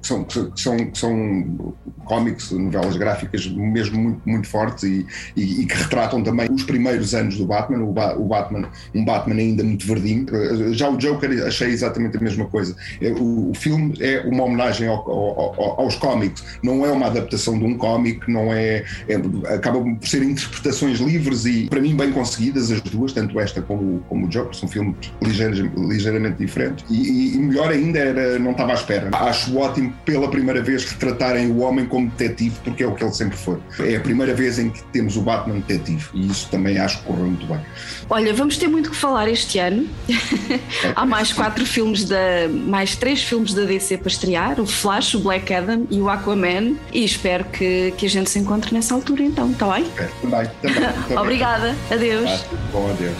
que 0.00 0.06
são, 0.06 0.26
são, 0.56 0.76
são 0.94 1.74
cómics, 2.04 2.50
novelas 2.50 2.96
gráficas 2.96 3.46
mesmo 3.46 4.00
muito, 4.00 4.20
muito 4.26 4.48
fortes 4.48 4.84
e, 4.84 5.06
e, 5.36 5.62
e, 5.62 5.66
que 5.66 5.74
retratam 5.74 6.22
também 6.22 6.50
os 6.50 6.62
primeiros 6.62 7.14
anos 7.14 7.36
do 7.36 7.46
Batman, 7.46 7.84
o, 7.84 7.92
ba 7.92 8.16
o, 8.16 8.24
Batman, 8.24 8.68
um 8.94 9.04
Batman 9.04 9.36
ainda 9.36 9.64
muito 9.64 9.86
verdinho. 9.86 10.26
Já 10.74 10.88
o 10.88 10.96
Joker 10.96 11.46
achei 11.46 11.68
exatamente 11.68 12.16
a 12.16 12.20
mesma 12.20 12.44
coisa. 12.46 12.76
É, 13.00 13.10
o, 13.12 13.50
o 13.50 13.54
filme 13.54 13.94
é 14.00 14.20
uma 14.20 14.44
homenagem 14.44 14.88
ao, 14.88 15.10
ao, 15.10 15.80
aos 15.80 15.96
cómics, 15.96 16.44
não 16.62 16.84
é 16.84 16.92
uma 16.92 17.06
adaptação 17.06 17.58
de 17.58 17.64
um 17.64 17.76
cómic, 17.76 18.30
não 18.30 18.52
é, 18.52 18.84
é, 19.08 19.18
por 19.18 20.06
ser 20.06 20.22
interpretações 20.22 20.98
livres 20.98 21.44
e 21.46 21.66
para 21.68 21.80
mim 21.80 21.96
bem 21.96 22.12
conseguidas 22.12 22.70
as 22.70 22.80
duas, 22.80 23.12
tanto 23.12 23.38
esta 23.40 23.62
como, 23.62 24.03
como 24.08 24.26
o 24.26 24.28
Joker, 24.28 24.54
são 24.54 24.68
filmes 24.68 24.94
ligeiramente, 25.22 25.72
ligeiramente 25.76 26.38
diferentes 26.38 26.84
e, 26.90 27.34
e 27.34 27.38
melhor 27.38 27.70
ainda 27.70 27.98
era, 27.98 28.38
não 28.38 28.52
estava 28.52 28.72
à 28.72 28.74
espera. 28.74 29.10
Acho 29.12 29.56
ótimo 29.56 29.92
pela 30.04 30.28
primeira 30.30 30.62
vez 30.62 30.84
retratarem 30.84 31.50
o 31.50 31.58
homem 31.58 31.86
como 31.86 32.10
detetive, 32.10 32.56
porque 32.64 32.82
é 32.82 32.86
o 32.86 32.94
que 32.94 33.02
ele 33.02 33.12
sempre 33.12 33.36
foi. 33.36 33.58
É 33.80 33.96
a 33.96 34.00
primeira 34.00 34.34
vez 34.34 34.58
em 34.58 34.70
que 34.70 34.82
temos 34.84 35.16
o 35.16 35.22
Batman 35.22 35.60
detetive 35.60 36.08
e 36.14 36.26
isso 36.26 36.48
também 36.50 36.78
acho 36.78 36.98
que 36.98 37.04
correu 37.04 37.26
muito 37.26 37.46
bem. 37.46 37.60
Olha, 38.08 38.32
vamos 38.34 38.56
ter 38.58 38.68
muito 38.68 38.90
que 38.90 38.96
falar 38.96 39.28
este 39.28 39.58
ano. 39.58 39.88
Há 40.94 41.06
mais 41.06 41.32
quatro 41.32 41.64
filmes 41.64 42.04
da. 42.04 42.48
mais 42.66 42.96
três 42.96 43.22
filmes 43.22 43.54
da 43.54 43.64
DC 43.64 43.98
para 43.98 44.08
estrear: 44.08 44.60
o 44.60 44.66
Flash, 44.66 45.14
o 45.14 45.20
Black 45.20 45.52
Adam 45.52 45.86
e 45.90 46.00
o 46.00 46.08
Aquaman. 46.08 46.76
E 46.92 47.04
espero 47.04 47.44
que, 47.44 47.92
que 47.96 48.06
a 48.06 48.10
gente 48.10 48.30
se 48.30 48.38
encontre 48.38 48.74
nessa 48.74 48.94
altura 48.94 49.22
então, 49.22 49.50
está 49.50 49.72
bem? 49.72 49.86
É, 49.96 50.08
também, 50.20 50.50
também, 50.62 50.82
também. 50.92 51.18
Obrigada, 51.18 51.74
adeus. 51.90 52.30
Ah, 52.30 52.56
bom, 52.72 52.90
adeus. 52.90 53.14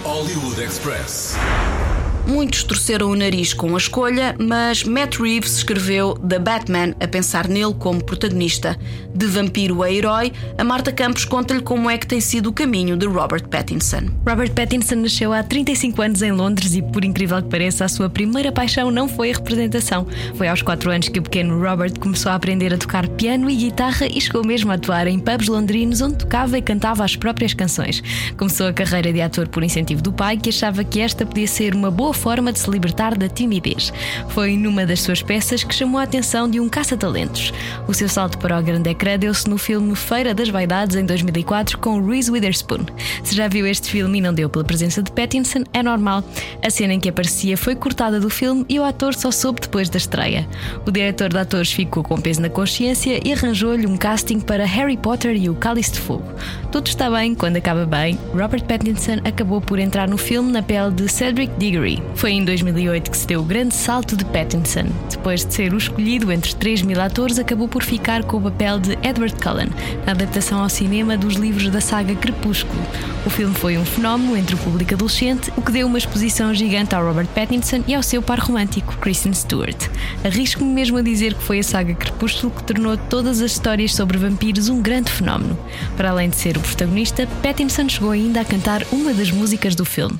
Hollywood 0.74 1.04
Express. 1.04 1.93
Muitos 2.26 2.64
torceram 2.64 3.10
o 3.10 3.14
nariz 3.14 3.52
com 3.52 3.74
a 3.74 3.78
escolha, 3.78 4.34
mas 4.38 4.82
Matt 4.82 5.16
Reeves 5.16 5.58
escreveu 5.58 6.14
The 6.14 6.38
Batman 6.38 6.94
a 6.98 7.06
pensar 7.06 7.46
nele 7.46 7.74
como 7.74 8.02
protagonista. 8.02 8.78
De 9.14 9.26
vampiro 9.26 9.82
a 9.82 9.92
herói, 9.92 10.32
a 10.56 10.64
Marta 10.64 10.90
Campos 10.90 11.26
conta-lhe 11.26 11.60
como 11.60 11.90
é 11.90 11.98
que 11.98 12.06
tem 12.06 12.20
sido 12.20 12.48
o 12.48 12.52
caminho 12.52 12.96
de 12.96 13.06
Robert 13.06 13.46
Pattinson. 13.48 14.08
Robert 14.26 14.52
Pattinson 14.52 14.96
nasceu 14.96 15.34
há 15.34 15.42
35 15.42 16.00
anos 16.00 16.22
em 16.22 16.32
Londres 16.32 16.74
e, 16.74 16.80
por 16.80 17.04
incrível 17.04 17.42
que 17.42 17.48
pareça, 17.48 17.84
a 17.84 17.88
sua 17.88 18.08
primeira 18.08 18.50
paixão 18.50 18.90
não 18.90 19.06
foi 19.06 19.30
a 19.30 19.34
representação. 19.34 20.06
Foi 20.34 20.48
aos 20.48 20.62
4 20.62 20.90
anos 20.90 21.08
que 21.10 21.18
o 21.18 21.22
pequeno 21.22 21.60
Robert 21.60 21.92
começou 22.00 22.32
a 22.32 22.36
aprender 22.36 22.72
a 22.72 22.78
tocar 22.78 23.06
piano 23.06 23.50
e 23.50 23.54
guitarra 23.54 24.06
e 24.06 24.18
chegou 24.18 24.44
mesmo 24.44 24.72
a 24.72 24.76
atuar 24.76 25.06
em 25.06 25.18
pubs 25.18 25.48
londrinos 25.48 26.00
onde 26.00 26.16
tocava 26.16 26.56
e 26.56 26.62
cantava 26.62 27.04
as 27.04 27.14
próprias 27.14 27.52
canções. 27.52 28.02
Começou 28.38 28.66
a 28.66 28.72
carreira 28.72 29.12
de 29.12 29.20
ator 29.20 29.46
por 29.46 29.62
incentivo 29.62 30.00
do 30.00 30.12
pai, 30.12 30.38
que 30.38 30.48
achava 30.48 30.82
que 30.82 31.00
esta 31.00 31.26
podia 31.26 31.46
ser 31.46 31.74
uma 31.74 31.90
boa 31.90 32.13
forma 32.14 32.52
de 32.52 32.58
se 32.58 32.70
libertar 32.70 33.16
da 33.16 33.28
timidez. 33.28 33.92
Foi 34.28 34.56
numa 34.56 34.86
das 34.86 35.00
suas 35.00 35.22
peças 35.22 35.62
que 35.62 35.74
chamou 35.74 36.00
a 36.00 36.04
atenção 36.04 36.48
de 36.48 36.60
um 36.60 36.68
caça-talentos. 36.68 37.52
O 37.86 37.94
seu 37.94 38.08
salto 38.08 38.38
para 38.38 38.58
o 38.58 38.62
grande 38.62 38.90
ecrã 38.90 39.18
deu-se 39.18 39.48
no 39.48 39.58
filme 39.58 39.94
Feira 39.94 40.34
das 40.34 40.48
Vaidades 40.48 40.96
em 40.96 41.04
2004 41.04 41.78
com 41.78 42.00
Reese 42.04 42.30
Witherspoon. 42.30 42.86
Se 43.22 43.34
já 43.34 43.48
viu 43.48 43.66
este 43.66 43.90
filme 43.90 44.18
e 44.18 44.20
não 44.20 44.32
deu 44.32 44.48
pela 44.48 44.64
presença 44.64 45.02
de 45.02 45.10
Pattinson, 45.12 45.64
é 45.72 45.82
normal. 45.82 46.24
A 46.64 46.70
cena 46.70 46.94
em 46.94 47.00
que 47.00 47.08
aparecia 47.08 47.56
foi 47.56 47.74
cortada 47.74 48.20
do 48.20 48.30
filme 48.30 48.64
e 48.68 48.78
o 48.78 48.84
ator 48.84 49.14
só 49.14 49.30
soube 49.30 49.60
depois 49.60 49.88
da 49.88 49.98
estreia. 49.98 50.48
O 50.86 50.90
diretor 50.90 51.28
de 51.28 51.38
atores 51.38 51.72
ficou 51.72 52.02
com 52.02 52.20
peso 52.20 52.40
na 52.40 52.48
consciência 52.48 53.20
e 53.24 53.32
arranjou-lhe 53.32 53.86
um 53.86 53.96
casting 53.96 54.40
para 54.40 54.64
Harry 54.64 54.96
Potter 54.96 55.36
e 55.36 55.48
o 55.48 55.54
Cálice 55.54 55.92
de 55.92 56.00
Fogo. 56.00 56.24
Tudo 56.70 56.86
está 56.86 57.10
bem 57.10 57.34
quando 57.34 57.56
acaba 57.56 57.86
bem. 57.86 58.18
Robert 58.32 58.64
Pattinson 58.64 59.20
acabou 59.24 59.60
por 59.60 59.78
entrar 59.78 60.08
no 60.08 60.18
filme 60.18 60.52
na 60.52 60.62
pele 60.62 60.90
de 60.90 61.08
Cedric 61.08 61.52
Diggory. 61.58 62.02
Foi 62.14 62.32
em 62.32 62.44
2008 62.44 63.10
que 63.10 63.16
se 63.16 63.26
deu 63.26 63.40
o 63.40 63.44
grande 63.44 63.74
salto 63.74 64.16
de 64.16 64.24
Pattinson. 64.24 64.86
Depois 65.10 65.44
de 65.44 65.52
ser 65.52 65.72
o 65.74 65.76
escolhido 65.76 66.30
entre 66.32 66.54
3 66.54 66.82
mil 66.82 67.00
atores, 67.00 67.38
acabou 67.38 67.68
por 67.68 67.82
ficar 67.82 68.24
com 68.24 68.38
o 68.38 68.42
papel 68.42 68.78
de 68.78 68.92
Edward 69.02 69.34
Cullen, 69.42 69.68
na 70.06 70.12
adaptação 70.12 70.62
ao 70.62 70.68
cinema 70.68 71.16
dos 71.16 71.34
livros 71.34 71.68
da 71.68 71.80
saga 71.80 72.14
Crepúsculo. 72.14 72.80
O 73.26 73.30
filme 73.30 73.54
foi 73.54 73.78
um 73.78 73.84
fenómeno 73.84 74.36
entre 74.36 74.54
o 74.54 74.58
público 74.58 74.94
adolescente, 74.94 75.52
o 75.56 75.62
que 75.62 75.72
deu 75.72 75.86
uma 75.86 75.98
exposição 75.98 76.52
gigante 76.54 76.94
ao 76.94 77.04
Robert 77.04 77.26
Pattinson 77.28 77.82
e 77.86 77.94
ao 77.94 78.02
seu 78.02 78.22
par 78.22 78.38
romântico, 78.38 78.96
Kristen 78.98 79.32
Stewart. 79.32 79.88
Arrisco-me 80.24 80.70
mesmo 80.70 80.98
a 80.98 81.02
dizer 81.02 81.34
que 81.34 81.42
foi 81.42 81.58
a 81.58 81.62
saga 81.62 81.94
Crepúsculo 81.94 82.52
que 82.52 82.64
tornou 82.64 82.96
todas 82.96 83.40
as 83.40 83.52
histórias 83.52 83.94
sobre 83.94 84.18
vampiros 84.18 84.68
um 84.68 84.80
grande 84.80 85.10
fenómeno. 85.10 85.58
Para 85.96 86.10
além 86.10 86.28
de 86.28 86.36
ser 86.36 86.56
o 86.56 86.60
protagonista, 86.60 87.26
Pattinson 87.42 87.88
chegou 87.88 88.10
ainda 88.10 88.40
a 88.40 88.44
cantar 88.44 88.82
uma 88.92 89.12
das 89.12 89.30
músicas 89.30 89.74
do 89.74 89.84
filme. 89.84 90.18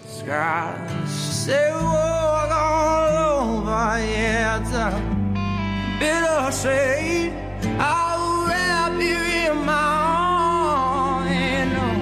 Say 1.44 1.70
we 1.74 1.82
walk 1.82 2.50
all 2.50 3.16
over, 3.42 4.00
yeah, 4.00 4.60
it's 4.60 4.72
a 4.72 4.88
bitter 6.00 6.50
shade. 6.56 7.32
I'll 7.78 8.46
wrap 8.46 8.92
you 8.98 9.20
in 9.44 9.56
my 9.66 9.74
arms 9.74 11.30
and 11.30 11.72
oh, 11.76 11.96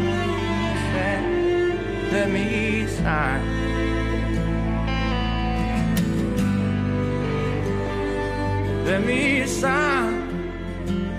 let 2.13 2.29
me 2.31 2.87
shine. 2.87 3.45
Let 8.85 9.01
me 9.05 9.45
shine. 9.49 10.22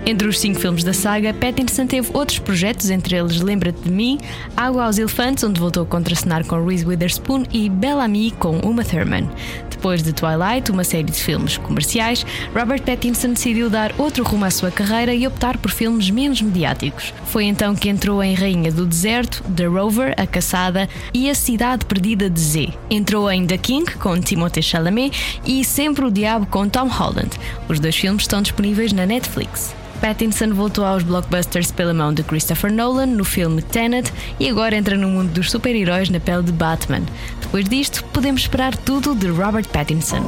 Entre 0.05 0.27
os 0.27 0.37
cinco 0.37 0.59
filmes 0.59 0.83
da 0.83 0.91
saga, 0.91 1.33
Pattinson 1.33 1.87
teve 1.87 2.09
outros 2.13 2.37
projetos, 2.37 2.89
entre 2.89 3.15
eles 3.15 3.39
Lembra-te 3.39 3.83
de 3.83 3.89
mim, 3.89 4.19
Água 4.55 4.83
aos 4.83 4.97
Elefantes, 4.97 5.45
onde 5.45 5.61
voltou 5.61 5.83
a 5.83 5.85
contracenar 5.85 6.45
com 6.45 6.61
Reese 6.65 6.85
Witherspoon, 6.85 7.45
e 7.53 7.69
Bellamy 7.69 8.31
com 8.31 8.57
Uma 8.59 8.83
Thurman. 8.83 9.29
Depois 9.69 10.03
de 10.03 10.11
Twilight, 10.11 10.71
uma 10.71 10.83
série 10.83 11.05
de 11.05 11.13
filmes 11.13 11.57
comerciais, 11.57 12.25
Robert 12.53 12.81
Pattinson 12.81 13.29
decidiu 13.29 13.69
dar 13.69 13.93
outro 13.97 14.25
rumo 14.25 14.43
à 14.43 14.51
sua 14.51 14.71
carreira 14.71 15.13
e 15.13 15.25
optar 15.25 15.57
por 15.57 15.71
filmes 15.71 16.09
menos 16.09 16.41
mediáticos. 16.41 17.13
Foi 17.27 17.45
então 17.45 17.73
que 17.73 17.87
entrou 17.87 18.21
em 18.21 18.33
Rainha 18.33 18.73
do 18.73 18.85
Deserto, 18.85 19.41
The 19.55 19.65
Rover, 19.65 20.13
A 20.17 20.27
Caçada 20.27 20.89
e 21.13 21.29
A 21.29 21.35
Cidade 21.35 21.85
Perdida 21.85 22.29
de 22.29 22.39
Z. 22.41 22.73
Entrou 22.89 23.31
em 23.31 23.47
The 23.47 23.57
King, 23.57 23.89
com 23.95 24.19
Timothée 24.19 24.61
Chalamet, 24.63 25.39
e 25.45 25.63
Sempre 25.63 26.05
o 26.05 26.11
Diabo, 26.11 26.45
com 26.45 26.67
Tom 26.67 26.87
Holland. 26.87 27.31
Os 27.69 27.79
dois 27.79 27.95
filmes 27.95 28.23
estão 28.23 28.41
disponíveis 28.41 28.91
na 28.91 29.05
Netflix. 29.05 29.73
Pattinson 30.03 30.53
voltou 30.53 30.83
aos 30.83 31.01
blockbusters 31.01 31.71
pela 31.71 31.93
mão 31.93 32.13
de 32.13 32.23
Christopher 32.23 32.69
Nolan 32.69 33.05
no 33.05 33.23
filme 33.23 33.61
Tenet 33.61 34.11
e 34.37 34.49
agora 34.49 34.75
entra 34.75 34.97
no 34.97 35.07
mundo 35.07 35.31
dos 35.31 35.49
super-heróis 35.49 36.09
na 36.09 36.19
pele 36.19 36.43
de 36.43 36.51
Batman. 36.51 37.03
Depois 37.41 37.63
disto, 37.69 38.03
podemos 38.11 38.41
esperar 38.41 38.75
tudo 38.75 39.15
de 39.15 39.29
Robert 39.29 39.65
Pattinson. 39.69 40.21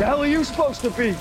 The 0.00 0.06
hell 0.06 0.22
are 0.22 0.28
you 0.28 0.44
supposed 0.44 0.82
to 0.82 0.90
be? 0.90 1.14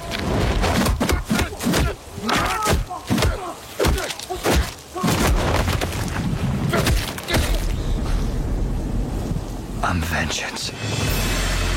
I'm 9.84 10.02
vengeance. 10.02 10.74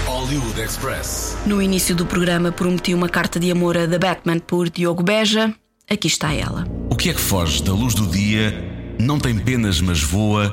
Hollywood 0.06 0.58
Express. 0.58 1.36
No 1.44 1.60
início 1.60 1.94
do 1.94 2.06
programa 2.06 2.50
prometi 2.50 2.94
uma 2.94 3.10
carta 3.10 3.38
de 3.38 3.50
amor 3.50 3.76
a 3.76 3.86
The 3.86 3.98
Batman 3.98 4.38
por 4.38 4.70
Diogo 4.70 5.02
Beja. 5.02 5.54
Aqui 5.94 6.08
está 6.08 6.34
ela. 6.34 6.66
O 6.90 6.96
que 6.96 7.08
é 7.08 7.14
que 7.14 7.20
foge 7.20 7.62
da 7.62 7.72
luz 7.72 7.94
do 7.94 8.04
dia, 8.08 8.52
não 8.98 9.16
tem 9.16 9.38
penas 9.38 9.80
mas 9.80 10.02
voa 10.02 10.52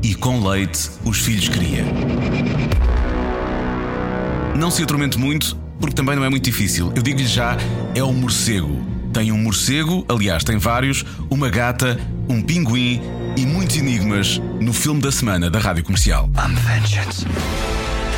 e 0.00 0.14
com 0.14 0.46
leite 0.46 0.88
os 1.04 1.18
filhos 1.18 1.48
cria? 1.48 1.84
Não 4.56 4.70
se 4.70 4.84
atormente 4.84 5.18
muito, 5.18 5.56
porque 5.80 5.92
também 5.92 6.14
não 6.14 6.22
é 6.22 6.30
muito 6.30 6.44
difícil. 6.44 6.92
Eu 6.94 7.02
digo-lhe 7.02 7.26
já, 7.26 7.56
é 7.96 8.02
o 8.04 8.12
morcego. 8.12 8.80
Tem 9.12 9.32
um 9.32 9.38
morcego, 9.38 10.06
aliás, 10.08 10.44
tem 10.44 10.56
vários, 10.56 11.04
uma 11.28 11.50
gata, 11.50 11.98
um 12.28 12.40
pinguim 12.40 13.02
e 13.36 13.44
muitos 13.44 13.76
enigmas 13.76 14.40
no 14.60 14.72
filme 14.72 15.00
da 15.00 15.10
semana 15.10 15.50
da 15.50 15.58
Rádio 15.58 15.82
Comercial. 15.82 16.30
I'm 16.36 16.54
vengeance. 16.54 17.26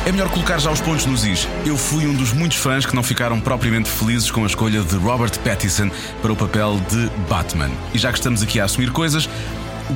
É 0.05 0.11
melhor 0.11 0.29
colocar 0.29 0.57
já 0.57 0.71
os 0.71 0.81
pontos 0.81 1.05
nos 1.05 1.25
is. 1.25 1.47
Eu 1.65 1.77
fui 1.77 2.07
um 2.07 2.13
dos 2.13 2.31
muitos 2.31 2.57
fãs 2.57 2.85
que 2.85 2.95
não 2.95 3.03
ficaram 3.03 3.39
propriamente 3.39 3.89
felizes 3.89 4.31
com 4.31 4.43
a 4.43 4.47
escolha 4.47 4.81
de 4.81 4.95
Robert 4.95 5.37
Pattinson 5.39 5.91
para 6.21 6.31
o 6.31 6.35
papel 6.35 6.79
de 6.89 7.09
Batman. 7.29 7.69
E 7.93 7.97
já 7.97 8.11
que 8.11 8.17
estamos 8.17 8.41
aqui 8.41 8.59
a 8.59 8.65
assumir 8.65 8.91
coisas, 8.91 9.29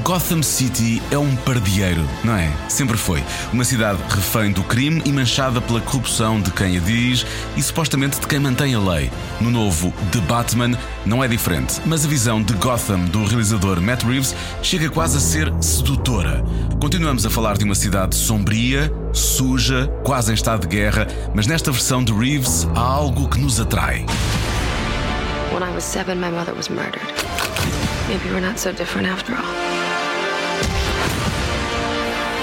Gotham 0.01 0.41
City 0.41 1.01
é 1.11 1.17
um 1.17 1.35
pardieiro, 1.35 2.03
não 2.23 2.35
é? 2.35 2.51
Sempre 2.67 2.97
foi. 2.97 3.23
Uma 3.51 3.63
cidade 3.63 3.99
refém 4.09 4.51
do 4.51 4.63
crime 4.63 5.01
e 5.05 5.11
manchada 5.11 5.61
pela 5.61 5.79
corrupção 5.79 6.41
de 6.41 6.49
quem 6.51 6.77
a 6.77 6.79
diz 6.79 7.25
e 7.55 7.61
supostamente 7.61 8.19
de 8.19 8.25
quem 8.25 8.39
mantém 8.39 8.73
a 8.73 8.79
lei. 8.79 9.11
No 9.39 9.51
novo 9.51 9.93
The 10.11 10.19
Batman 10.21 10.71
não 11.05 11.23
é 11.23 11.27
diferente, 11.27 11.79
mas 11.85 12.03
a 12.03 12.07
visão 12.07 12.41
de 12.41 12.53
Gotham 12.53 13.05
do 13.05 13.23
realizador 13.23 13.79
Matt 13.79 14.03
Reeves 14.03 14.35
chega 14.63 14.89
quase 14.89 15.17
a 15.17 15.19
ser 15.19 15.53
sedutora. 15.61 16.43
Continuamos 16.81 17.23
a 17.25 17.29
falar 17.29 17.55
de 17.55 17.63
uma 17.63 17.75
cidade 17.75 18.15
sombria, 18.15 18.91
suja, 19.13 19.87
quase 20.03 20.31
em 20.31 20.33
estado 20.33 20.61
de 20.61 20.75
guerra, 20.75 21.07
mas 21.35 21.45
nesta 21.45 21.71
versão 21.71 22.03
de 22.03 22.11
Reeves 22.11 22.67
há 22.75 22.81
algo 22.81 23.29
que 23.29 23.39
nos 23.39 23.59
atrai. 23.59 24.05
When 25.53 25.61
I 25.61 25.71
was 25.71 25.83
seven, 25.83 26.15
my 26.15 26.31
mother 26.31 26.55
was 26.55 26.67
murdered. 26.67 27.13
Maybe 28.07 28.27
we're 28.33 28.41
not 28.41 28.59
so 28.59 28.73
different 28.73 29.07
after. 29.07 29.33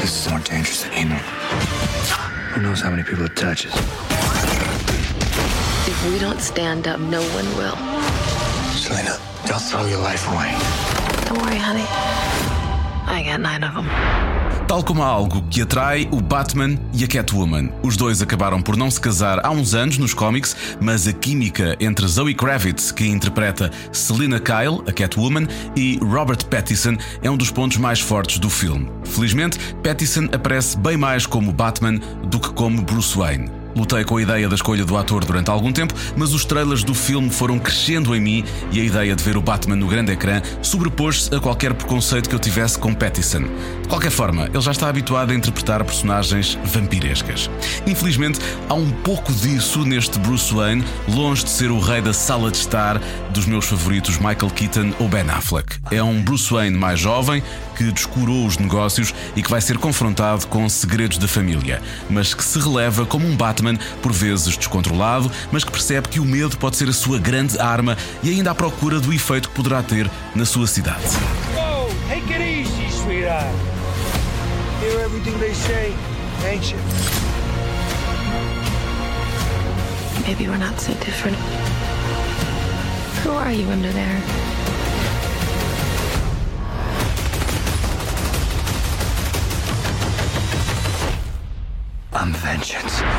This 0.00 0.24
is 0.24 0.30
more 0.30 0.40
dangerous 0.40 0.82
than 0.82 1.10
know. 1.10 1.16
Who 2.54 2.62
knows 2.62 2.80
how 2.80 2.90
many 2.90 3.02
people 3.02 3.26
it 3.26 3.36
touches? 3.36 3.74
If 5.86 6.10
we 6.10 6.18
don't 6.18 6.40
stand 6.40 6.88
up, 6.88 6.98
no 7.00 7.20
one 7.20 7.44
will. 7.54 7.76
Selena, 8.76 9.18
don't 9.46 9.60
throw 9.60 9.84
your 9.84 10.00
life 10.00 10.26
away. 10.28 10.56
Don't 11.26 11.42
worry, 11.42 11.58
honey. 11.58 11.84
I 13.06 13.22
got 13.26 13.40
nine 13.40 13.62
of 13.62 13.74
them. 13.74 14.29
Tal 14.70 14.84
como 14.84 15.02
há 15.02 15.06
algo 15.08 15.42
que 15.50 15.62
atrai 15.62 16.08
o 16.12 16.20
Batman 16.20 16.78
e 16.94 17.02
a 17.02 17.08
Catwoman. 17.08 17.70
Os 17.82 17.96
dois 17.96 18.22
acabaram 18.22 18.62
por 18.62 18.76
não 18.76 18.88
se 18.88 19.00
casar 19.00 19.44
há 19.44 19.50
uns 19.50 19.74
anos 19.74 19.98
nos 19.98 20.14
cómics, 20.14 20.54
mas 20.80 21.08
a 21.08 21.12
química 21.12 21.76
entre 21.80 22.06
Zoe 22.06 22.36
Kravitz, 22.36 22.92
que 22.92 23.04
interpreta 23.04 23.72
Selina 23.90 24.38
Kyle, 24.38 24.80
a 24.86 24.92
Catwoman, 24.92 25.48
e 25.74 25.98
Robert 25.98 26.46
Pattinson 26.46 26.96
é 27.20 27.28
um 27.28 27.36
dos 27.36 27.50
pontos 27.50 27.78
mais 27.78 27.98
fortes 27.98 28.38
do 28.38 28.48
filme. 28.48 28.88
Felizmente, 29.02 29.58
Pattinson 29.82 30.28
aparece 30.32 30.78
bem 30.78 30.96
mais 30.96 31.26
como 31.26 31.52
Batman 31.52 31.98
do 32.28 32.38
que 32.38 32.50
como 32.50 32.80
Bruce 32.80 33.18
Wayne. 33.18 33.59
Lutei 33.74 34.04
com 34.04 34.16
a 34.16 34.22
ideia 34.22 34.48
da 34.48 34.54
escolha 34.54 34.84
do 34.84 34.96
ator 34.96 35.24
durante 35.24 35.50
algum 35.50 35.72
tempo, 35.72 35.94
mas 36.16 36.32
os 36.34 36.44
trailers 36.44 36.82
do 36.82 36.94
filme 36.94 37.30
foram 37.30 37.58
crescendo 37.58 38.14
em 38.14 38.20
mim 38.20 38.44
e 38.72 38.80
a 38.80 38.84
ideia 38.84 39.14
de 39.14 39.22
ver 39.22 39.36
o 39.36 39.42
Batman 39.42 39.76
no 39.76 39.86
grande 39.86 40.12
ecrã 40.12 40.42
sobrepôs-se 40.62 41.34
a 41.34 41.40
qualquer 41.40 41.74
preconceito 41.74 42.28
que 42.28 42.34
eu 42.34 42.38
tivesse 42.38 42.78
com 42.78 42.94
Pattinson. 42.94 43.42
De 43.82 43.88
qualquer 43.88 44.10
forma, 44.10 44.46
ele 44.46 44.60
já 44.60 44.70
está 44.70 44.88
habituado 44.88 45.32
a 45.32 45.34
interpretar 45.34 45.84
personagens 45.84 46.58
vampirescas. 46.64 47.50
Infelizmente, 47.86 48.40
há 48.68 48.74
um 48.74 48.90
pouco 48.90 49.32
disso 49.32 49.84
neste 49.84 50.18
Bruce 50.18 50.52
Wayne, 50.52 50.84
longe 51.08 51.44
de 51.44 51.50
ser 51.50 51.70
o 51.70 51.78
rei 51.78 52.00
da 52.00 52.12
sala 52.12 52.50
de 52.50 52.56
estar 52.56 53.00
dos 53.30 53.46
meus 53.46 53.66
favoritos 53.66 54.18
Michael 54.18 54.50
Keaton 54.54 54.92
ou 54.98 55.08
Ben 55.08 55.28
Affleck. 55.28 55.76
É 55.90 56.02
um 56.02 56.20
Bruce 56.22 56.52
Wayne 56.52 56.76
mais 56.76 56.98
jovem 56.98 57.42
que 57.80 57.90
descurou 57.90 58.44
os 58.44 58.58
negócios 58.58 59.14
e 59.34 59.42
que 59.42 59.48
vai 59.48 59.58
ser 59.58 59.78
confrontado 59.78 60.46
com 60.48 60.68
segredos 60.68 61.16
da 61.16 61.26
família, 61.26 61.80
mas 62.10 62.34
que 62.34 62.44
se 62.44 62.58
releva 62.58 63.06
como 63.06 63.26
um 63.26 63.34
Batman 63.34 63.78
por 64.02 64.12
vezes 64.12 64.54
descontrolado, 64.54 65.32
mas 65.50 65.64
que 65.64 65.70
percebe 65.70 66.08
que 66.08 66.20
o 66.20 66.24
medo 66.26 66.58
pode 66.58 66.76
ser 66.76 66.90
a 66.90 66.92
sua 66.92 67.18
grande 67.18 67.58
arma 67.58 67.96
e 68.22 68.28
ainda 68.28 68.50
à 68.50 68.54
procura 68.54 69.00
do 69.00 69.14
efeito 69.14 69.48
que 69.48 69.54
poderá 69.54 69.82
ter 69.82 70.10
na 70.34 70.44
sua 70.44 70.66
cidade. 70.66 71.00
Whoa, 71.56 71.88
take 72.06 72.30
it 72.34 72.42
easy, 72.42 72.90
sweetheart. 72.92 73.48
Hear 74.82 75.00
everything 75.00 75.38
they 75.38 75.54
say, 75.54 75.94
ain't 76.44 76.70
you? 76.70 76.78
Maybe 80.26 80.50
we're 80.50 80.58
not 80.58 80.78
so 80.78 80.92
different. 81.02 81.38
Who 83.24 83.32
are 83.32 83.52
you 83.52 83.66
under 83.70 83.90
there? 83.90 84.59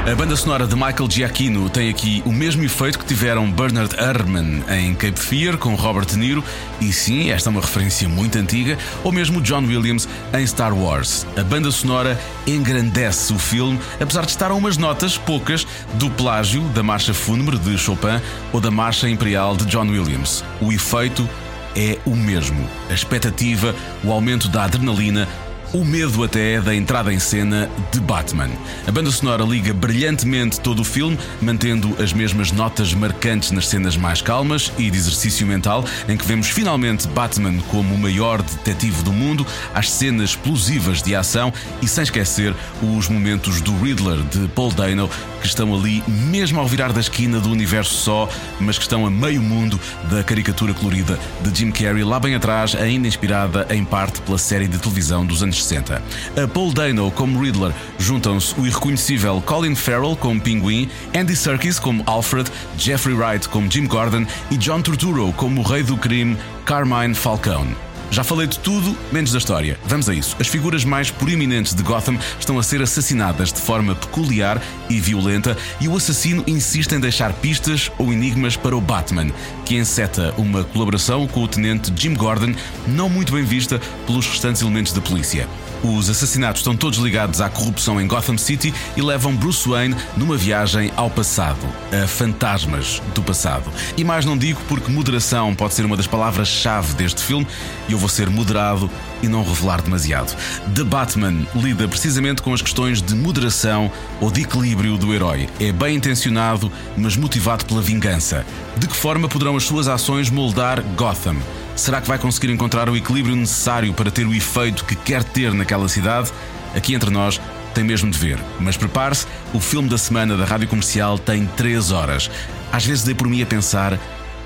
A 0.06 0.16
banda 0.16 0.36
sonora 0.36 0.68
de 0.68 0.76
Michael 0.76 1.10
Giacchino 1.10 1.68
tem 1.72 1.90
aqui 1.90 2.22
o 2.24 2.32
mesmo 2.32 2.64
efeito 2.64 3.00
que 3.00 3.06
tiveram 3.06 3.52
Bernard 3.52 3.96
Herrmann 3.96 4.64
em 4.70 4.94
Cape 4.94 5.20
Fear 5.20 5.58
com 5.58 5.74
Robert 5.74 6.06
De 6.06 6.18
Niro, 6.18 6.44
e 6.80 6.94
sim, 6.94 7.32
esta 7.32 7.50
é 7.50 7.52
uma 7.52 7.62
referência 7.62 8.08
muito 8.08 8.38
antiga, 8.38 8.78
ou 9.04 9.12
mesmo 9.12 9.42
John 9.42 9.66
Williams 9.66 10.08
em 10.38 10.46
Star 10.46 10.72
Wars. 10.72 11.26
A 11.36 11.44
banda 11.44 11.72
sonora 11.72 12.16
engrandece 12.46 13.34
o 13.34 13.40
filme, 13.40 13.80
apesar 14.00 14.22
de 14.22 14.32
estar 14.32 14.52
a 14.52 14.54
umas 14.54 14.78
notas 14.78 15.18
poucas 15.18 15.66
do 15.96 16.08
plágio 16.12 16.62
da 16.70 16.84
marcha 16.84 17.12
fúnebre 17.12 17.58
de 17.58 17.80
Chopin 17.80 18.22
ou 18.54 18.62
da 18.62 18.70
marcha 18.70 19.10
imperial 19.10 19.58
de 19.58 19.66
John 19.66 19.88
Williams. 19.88 20.44
O 20.62 20.72
efeito 20.72 21.28
é 21.76 21.98
o 22.06 22.16
mesmo. 22.16 22.70
A 22.88 22.94
expectativa, 22.94 23.74
o 24.04 24.12
aumento 24.12 24.48
da 24.48 24.66
adrenalina, 24.66 25.28
o 25.74 25.86
medo 25.86 26.24
até 26.24 26.60
da 26.60 26.76
entrada 26.76 27.14
em 27.14 27.20
cena 27.20 27.70
de 27.92 28.00
Batman. 28.02 28.50
A 28.86 28.92
banda 28.92 29.10
sonora 29.10 29.44
liga 29.44 29.74
brilhantemente 29.74 30.60
todo 30.60 30.82
o 30.82 30.84
filme, 30.84 31.18
mantendo 31.42 31.96
as 32.02 32.12
mesmas 32.12 32.52
notas 32.52 32.94
marcantes 32.94 33.52
nas 33.52 33.68
cenas 33.68 33.96
mais 33.96 34.22
calmas 34.22 34.72
e 34.78 34.90
de 34.90 34.98
exercício 34.98 35.48
mental, 35.48 35.86
em 36.10 36.18
que 36.18 36.26
vemos 36.26 36.48
finalmente 36.48 37.08
Batman 37.08 37.58
como 37.70 37.96
o 37.96 37.98
maior 37.98 38.42
detetive 38.42 39.02
do 39.04 39.14
mundo, 39.14 39.48
às 39.74 39.90
cenas 39.90 40.32
explosivas 40.32 41.02
de 41.02 41.16
ação 41.16 41.54
e 41.82 41.88
sem 41.88 42.04
esquecer 42.04 42.54
os 42.82 43.08
momentos 43.08 43.62
do 43.62 43.78
Riddler 43.78 44.18
de 44.24 44.48
Paul 44.50 44.72
Dano, 44.72 45.10
que 45.42 45.48
estão 45.48 45.74
ali 45.74 46.04
mesmo 46.08 46.60
ao 46.60 46.68
virar 46.68 46.92
da 46.92 47.00
esquina 47.00 47.40
do 47.40 47.50
universo 47.50 47.94
só, 47.94 48.30
mas 48.60 48.78
que 48.78 48.84
estão 48.84 49.06
a 49.06 49.10
meio 49.10 49.42
mundo 49.42 49.80
da 50.10 50.24
caricatura 50.24 50.74
colorida 50.74 51.18
de 51.42 51.60
Jim 51.60 51.72
Carrey, 51.72 52.04
lá 52.04 52.20
bem 52.20 52.36
atrás, 52.36 52.76
ainda 52.76 53.08
inspirada 53.08 53.66
em 53.70 53.86
parte 53.86 54.22
pela 54.22 54.38
série 54.38 54.68
de 54.68 54.78
televisão 54.78 55.26
dos 55.26 55.42
anos 55.42 55.61
60. 55.64 56.02
A 56.42 56.48
Paul 56.48 56.74
Dano 56.74 57.12
como 57.12 57.42
Riddler 57.42 57.74
juntam-se 58.00 58.60
o 58.60 58.66
irreconhecível 58.66 59.42
Colin 59.46 59.76
Farrell 59.76 60.16
como 60.16 60.40
Pinguim, 60.40 60.90
Andy 61.18 61.36
Serkis 61.36 61.80
como 61.80 62.04
Alfred, 62.08 62.48
Jeffrey 62.78 63.16
Wright 63.16 63.48
como 63.48 63.70
Jim 63.70 63.88
Gordon 63.88 64.26
e 64.50 64.58
John 64.58 64.82
Turturro 64.82 65.32
como 65.34 65.62
o 65.62 65.64
rei 65.64 65.84
do 65.84 65.98
crime 65.98 66.38
Carmine 66.66 67.14
Falcone. 67.14 67.91
Já 68.12 68.26
falei 68.26 68.46
de 68.46 68.60
tudo, 68.60 68.96
menos 69.10 69.32
da 69.32 69.38
história. 69.38 69.80
Vamos 69.86 70.10
a 70.10 70.14
isso. 70.14 70.36
As 70.38 70.48
figuras 70.48 70.84
mais 70.84 71.10
proeminentes 71.10 71.74
de 71.74 71.82
Gotham 71.82 72.20
estão 72.38 72.60
a 72.60 72.64
ser 72.64 72.82
assassinadas 72.82 73.54
de 73.54 73.62
forma 73.62 73.96
peculiar 73.96 74.62
e 74.90 75.00
violenta, 75.00 75.58
e 75.80 75.88
o 75.88 75.96
assassino 75.96 76.44
insiste 76.46 76.92
em 76.92 77.00
deixar 77.00 77.32
pistas 77.32 77.90
ou 77.98 78.12
enigmas 78.12 78.58
para 78.58 78.76
o 78.76 78.82
Batman, 78.82 79.32
que 79.64 79.78
enceta 79.78 80.34
uma 80.38 80.66
colaboração 80.66 81.26
com 81.26 81.42
o 81.42 81.48
tenente 81.48 81.90
Jim 81.96 82.14
Gordon, 82.14 82.54
não 82.86 83.08
muito 83.08 83.32
bem 83.32 83.46
vista 83.46 83.80
pelos 84.06 84.28
restantes 84.28 84.62
elementos 84.62 84.92
da 84.92 85.00
polícia. 85.00 85.48
Os 85.84 86.12
assassinatos 86.12 86.62
estão 86.62 86.76
todos 86.76 87.00
ligados 87.00 87.42
à 87.42 87.50
corrupção 87.50 88.00
em 88.00 88.06
Gotham 88.06 88.38
City 88.38 88.72
e 88.96 89.02
levam 89.02 89.36
Bruce 89.36 89.68
Wayne 89.68 89.96
numa 90.16 90.38
viagem 90.38 90.92
ao 90.96 91.10
passado, 91.10 91.58
a 91.92 92.08
fantasmas 92.08 93.02
do 93.16 93.24
passado. 93.24 93.72
E 93.98 94.04
mais 94.04 94.24
não 94.24 94.38
digo 94.38 94.62
porque 94.68 94.92
moderação 94.92 95.56
pode 95.56 95.74
ser 95.74 95.84
uma 95.84 95.98
das 95.98 96.06
palavras-chave 96.06 96.94
deste 96.94 97.22
filme 97.22 97.48
e 97.90 97.94
eu 97.94 97.98
vou 97.98 98.10
ser 98.10 98.30
moderado 98.30 98.90
e 99.24 99.28
não 99.28 99.44
revelar 99.44 99.82
demasiado. 99.82 100.36
The 100.76 100.84
Batman 100.84 101.48
lida 101.56 101.88
precisamente 101.88 102.44
com 102.44 102.54
as 102.54 102.62
questões 102.62 103.02
de 103.02 103.16
moderação 103.16 103.92
ou 104.20 104.30
de 104.30 104.42
equilíbrio 104.42 104.98
do 104.98 105.14
herói. 105.14 105.50
É 105.60 105.72
bem 105.72 105.96
intencionado, 105.96 106.72
mas 106.96 107.18
motivado 107.18 107.66
pela 107.66 107.82
vingança. 107.82 108.46
De 108.78 108.88
que 108.88 108.96
forma 108.96 109.28
poderão 109.28 109.58
as 109.58 109.64
suas 109.64 109.88
ações 109.88 110.30
moldar 110.30 110.82
Gotham? 110.96 111.38
Será 111.76 112.02
que 112.02 112.08
vai 112.08 112.20
conseguir 112.20 112.52
encontrar 112.52 112.90
o 112.90 112.96
equilíbrio 112.96 113.36
necessário 113.36 113.94
para 113.94 114.12
ter 114.12 114.26
o 114.26 114.34
efeito 114.34 114.86
que 114.86 114.96
quer 114.96 115.24
ter 115.24 115.54
naquela 115.54 115.88
cidade? 115.88 116.32
Aqui 116.76 116.94
entre 116.94 117.10
nós, 117.10 117.40
tem 117.74 117.84
mesmo 117.84 118.12
de 118.12 118.18
ver. 118.18 118.38
Mas 118.60 118.78
prepare-se, 118.78 119.26
o 119.54 119.60
filme 119.60 119.90
da 119.90 119.98
semana 119.98 120.38
da 120.38 120.46
Rádio 120.46 120.68
Comercial 120.68 121.18
tem 121.18 121.46
3 121.46 121.92
horas. 121.92 122.30
Às 122.72 122.86
vezes 122.86 123.04
dei 123.04 123.16
por 123.16 123.28
mim 123.28 123.42
a 123.42 123.46
pensar, 123.46 123.98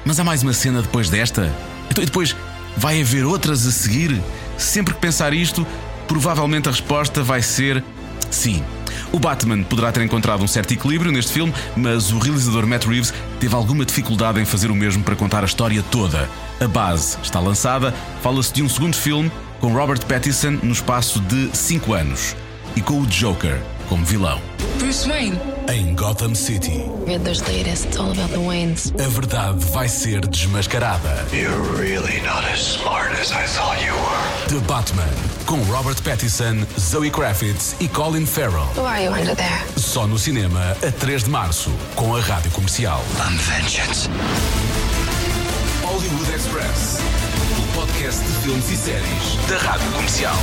mas 0.05 0.19
há 0.19 0.23
mais 0.23 0.43
uma 0.43 0.53
cena 0.53 0.81
depois 0.81 1.09
desta? 1.09 1.53
Então 1.89 2.03
e 2.03 2.05
depois 2.05 2.35
vai 2.77 3.01
haver 3.01 3.25
outras 3.25 3.65
a 3.65 3.71
seguir? 3.71 4.21
Sempre 4.57 4.93
que 4.93 4.99
pensar 4.99 5.33
isto, 5.33 5.65
provavelmente 6.07 6.69
a 6.69 6.71
resposta 6.71 7.21
vai 7.21 7.41
ser 7.41 7.83
sim. 8.29 8.63
O 9.15 9.19
Batman 9.19 9.63
poderá 9.63 9.93
ter 9.93 10.04
encontrado 10.04 10.43
um 10.43 10.47
certo 10.47 10.73
equilíbrio 10.73 11.10
neste 11.10 11.32
filme, 11.32 11.54
mas 11.73 12.12
o 12.12 12.19
realizador 12.19 12.67
Matt 12.67 12.84
Reeves 12.84 13.13
teve 13.39 13.56
alguma 13.56 13.86
dificuldade 13.86 14.41
em 14.41 14.43
fazer 14.43 14.69
o 14.69 14.75
mesmo 14.75 15.06
para 15.06 15.15
contar 15.15 15.41
a 15.41 15.45
história 15.45 15.82
toda. 15.89 16.30
A 16.60 16.67
base 16.67 17.17
está 17.23 17.39
lançada, 17.39 17.93
fala-se 18.21 18.51
de 18.51 18.62
um 18.62 18.67
segundo 18.67 18.93
filme 18.93 19.32
com 19.62 19.71
Robert 19.71 20.06
Pattinson 20.06 20.60
no 20.62 20.73
espaço 20.73 21.21
de 21.21 21.49
5 21.56 21.93
anos 21.93 22.36
e 22.75 22.82
com 22.82 22.99
o 22.99 23.08
Joker 23.08 23.58
como 23.88 24.06
vilão. 24.06 24.39
Bruce 24.80 25.08
Wayne. 25.08 25.39
Em 25.67 25.95
Gotham 25.95 26.36
City, 26.36 26.84
Riddler's 27.08 27.41
latest. 27.48 27.86
It's 27.88 27.98
all 27.98 28.12
about 28.12 28.30
the 28.32 28.38
Waynes. 28.39 28.93
a 29.04 29.08
verdade 29.08 29.63
vai 29.71 29.88
ser 29.88 30.21
desmascarada. 30.28 31.26
You're 31.34 31.60
really 31.78 32.21
not 32.21 32.45
as 32.54 32.60
smart 32.60 33.12
as 33.19 33.32
I 33.32 33.45
thought 33.48 33.82
you 33.84 33.93
were. 33.93 34.60
The 34.60 34.60
Batman, 34.67 35.10
com 35.48 35.60
Robert 35.71 36.02
Pattinson, 36.04 36.65
Zoe 36.80 37.10
Kravitz 37.10 37.76
e 37.80 37.88
Colin 37.88 38.26
Farrell. 38.28 38.67
Who 38.76 38.86
are 38.86 39.04
you 39.04 39.12
under 39.12 39.36
there? 39.36 39.63
Só 39.78 40.06
no 40.06 40.19
cinema 40.19 40.76
a 40.86 40.91
3 40.91 41.24
de 41.24 41.30
março, 41.32 41.71
com 41.95 42.15
a 42.15 42.21
Rádio 42.21 42.52
Comercial. 42.52 43.02
I'm 43.17 43.36
vengeance. 43.38 44.08
Hollywood 45.84 46.32
Express, 46.36 47.00
o 47.58 47.76
podcast 47.76 48.21
de 48.21 48.32
filmes 48.43 48.69
e 48.69 48.78
séries 48.78 49.36
da 49.50 49.58
Rádio 49.58 49.91
Comercial. 49.93 50.36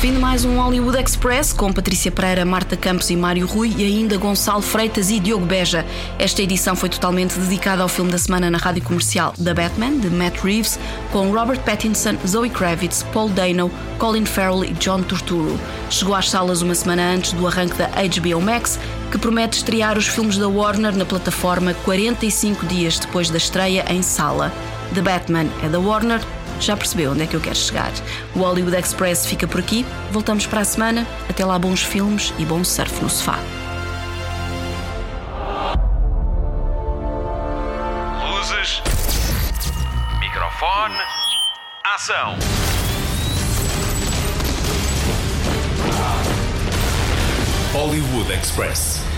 Fim 0.00 0.14
de 0.14 0.18
mais 0.18 0.46
um 0.46 0.56
Hollywood 0.58 0.96
Express 0.98 1.52
com 1.52 1.70
Patrícia 1.70 2.10
Pereira, 2.10 2.42
Marta 2.42 2.74
Campos 2.74 3.10
e 3.10 3.16
Mário 3.16 3.46
Rui 3.46 3.70
e 3.76 3.84
ainda 3.84 4.16
Gonçalo 4.16 4.62
Freitas 4.62 5.10
e 5.10 5.20
Diogo 5.20 5.44
Beja. 5.44 5.84
Esta 6.18 6.40
edição 6.40 6.74
foi 6.74 6.88
totalmente 6.88 7.38
dedicada 7.38 7.82
ao 7.82 7.88
filme 7.88 8.10
da 8.10 8.16
semana 8.16 8.50
na 8.50 8.56
rádio 8.56 8.82
comercial 8.82 9.34
The 9.34 9.52
Batman, 9.52 9.98
de 9.98 10.08
Matt 10.08 10.42
Reeves, 10.42 10.78
com 11.12 11.30
Robert 11.30 11.60
Pattinson, 11.60 12.16
Zoe 12.26 12.48
Kravitz, 12.48 13.02
Paul 13.12 13.28
Dano, 13.28 13.70
Colin 13.98 14.24
Farrell 14.24 14.64
e 14.64 14.72
John 14.72 15.02
Turturro. 15.02 15.60
Chegou 15.90 16.14
às 16.14 16.30
salas 16.30 16.62
uma 16.62 16.74
semana 16.74 17.02
antes 17.02 17.34
do 17.34 17.46
arranque 17.46 17.76
da 17.76 17.88
HBO 17.88 18.40
Max, 18.40 18.80
que 19.12 19.18
promete 19.18 19.58
estrear 19.58 19.98
os 19.98 20.08
filmes 20.08 20.38
da 20.38 20.48
Warner 20.48 20.96
na 20.96 21.04
plataforma 21.04 21.74
45 21.84 22.64
dias 22.64 22.98
depois 22.98 23.28
da 23.28 23.36
estreia 23.36 23.84
em 23.90 24.00
sala. 24.00 24.50
The 24.94 25.02
Batman 25.02 25.46
é 25.62 25.68
da 25.68 25.78
Warner, 25.78 26.20
já 26.60 26.76
percebeu 26.76 27.12
onde 27.12 27.22
é 27.22 27.26
que 27.26 27.34
eu 27.34 27.40
quero 27.40 27.56
chegar. 27.56 27.92
O 28.34 28.40
Hollywood 28.40 28.76
Express 28.76 29.26
fica 29.26 29.46
por 29.46 29.60
aqui. 29.60 29.84
Voltamos 30.10 30.46
para 30.46 30.60
a 30.60 30.64
semana. 30.64 31.06
Até 31.28 31.44
lá, 31.44 31.58
bons 31.58 31.82
filmes 31.82 32.32
e 32.38 32.44
bom 32.44 32.62
surf 32.62 33.02
no 33.02 33.10
sofá. 33.10 33.38
Luzes. 38.28 38.82
Microfone. 40.20 40.96
Ação. 41.94 42.36
Hollywood 47.72 48.32
Express. 48.32 49.09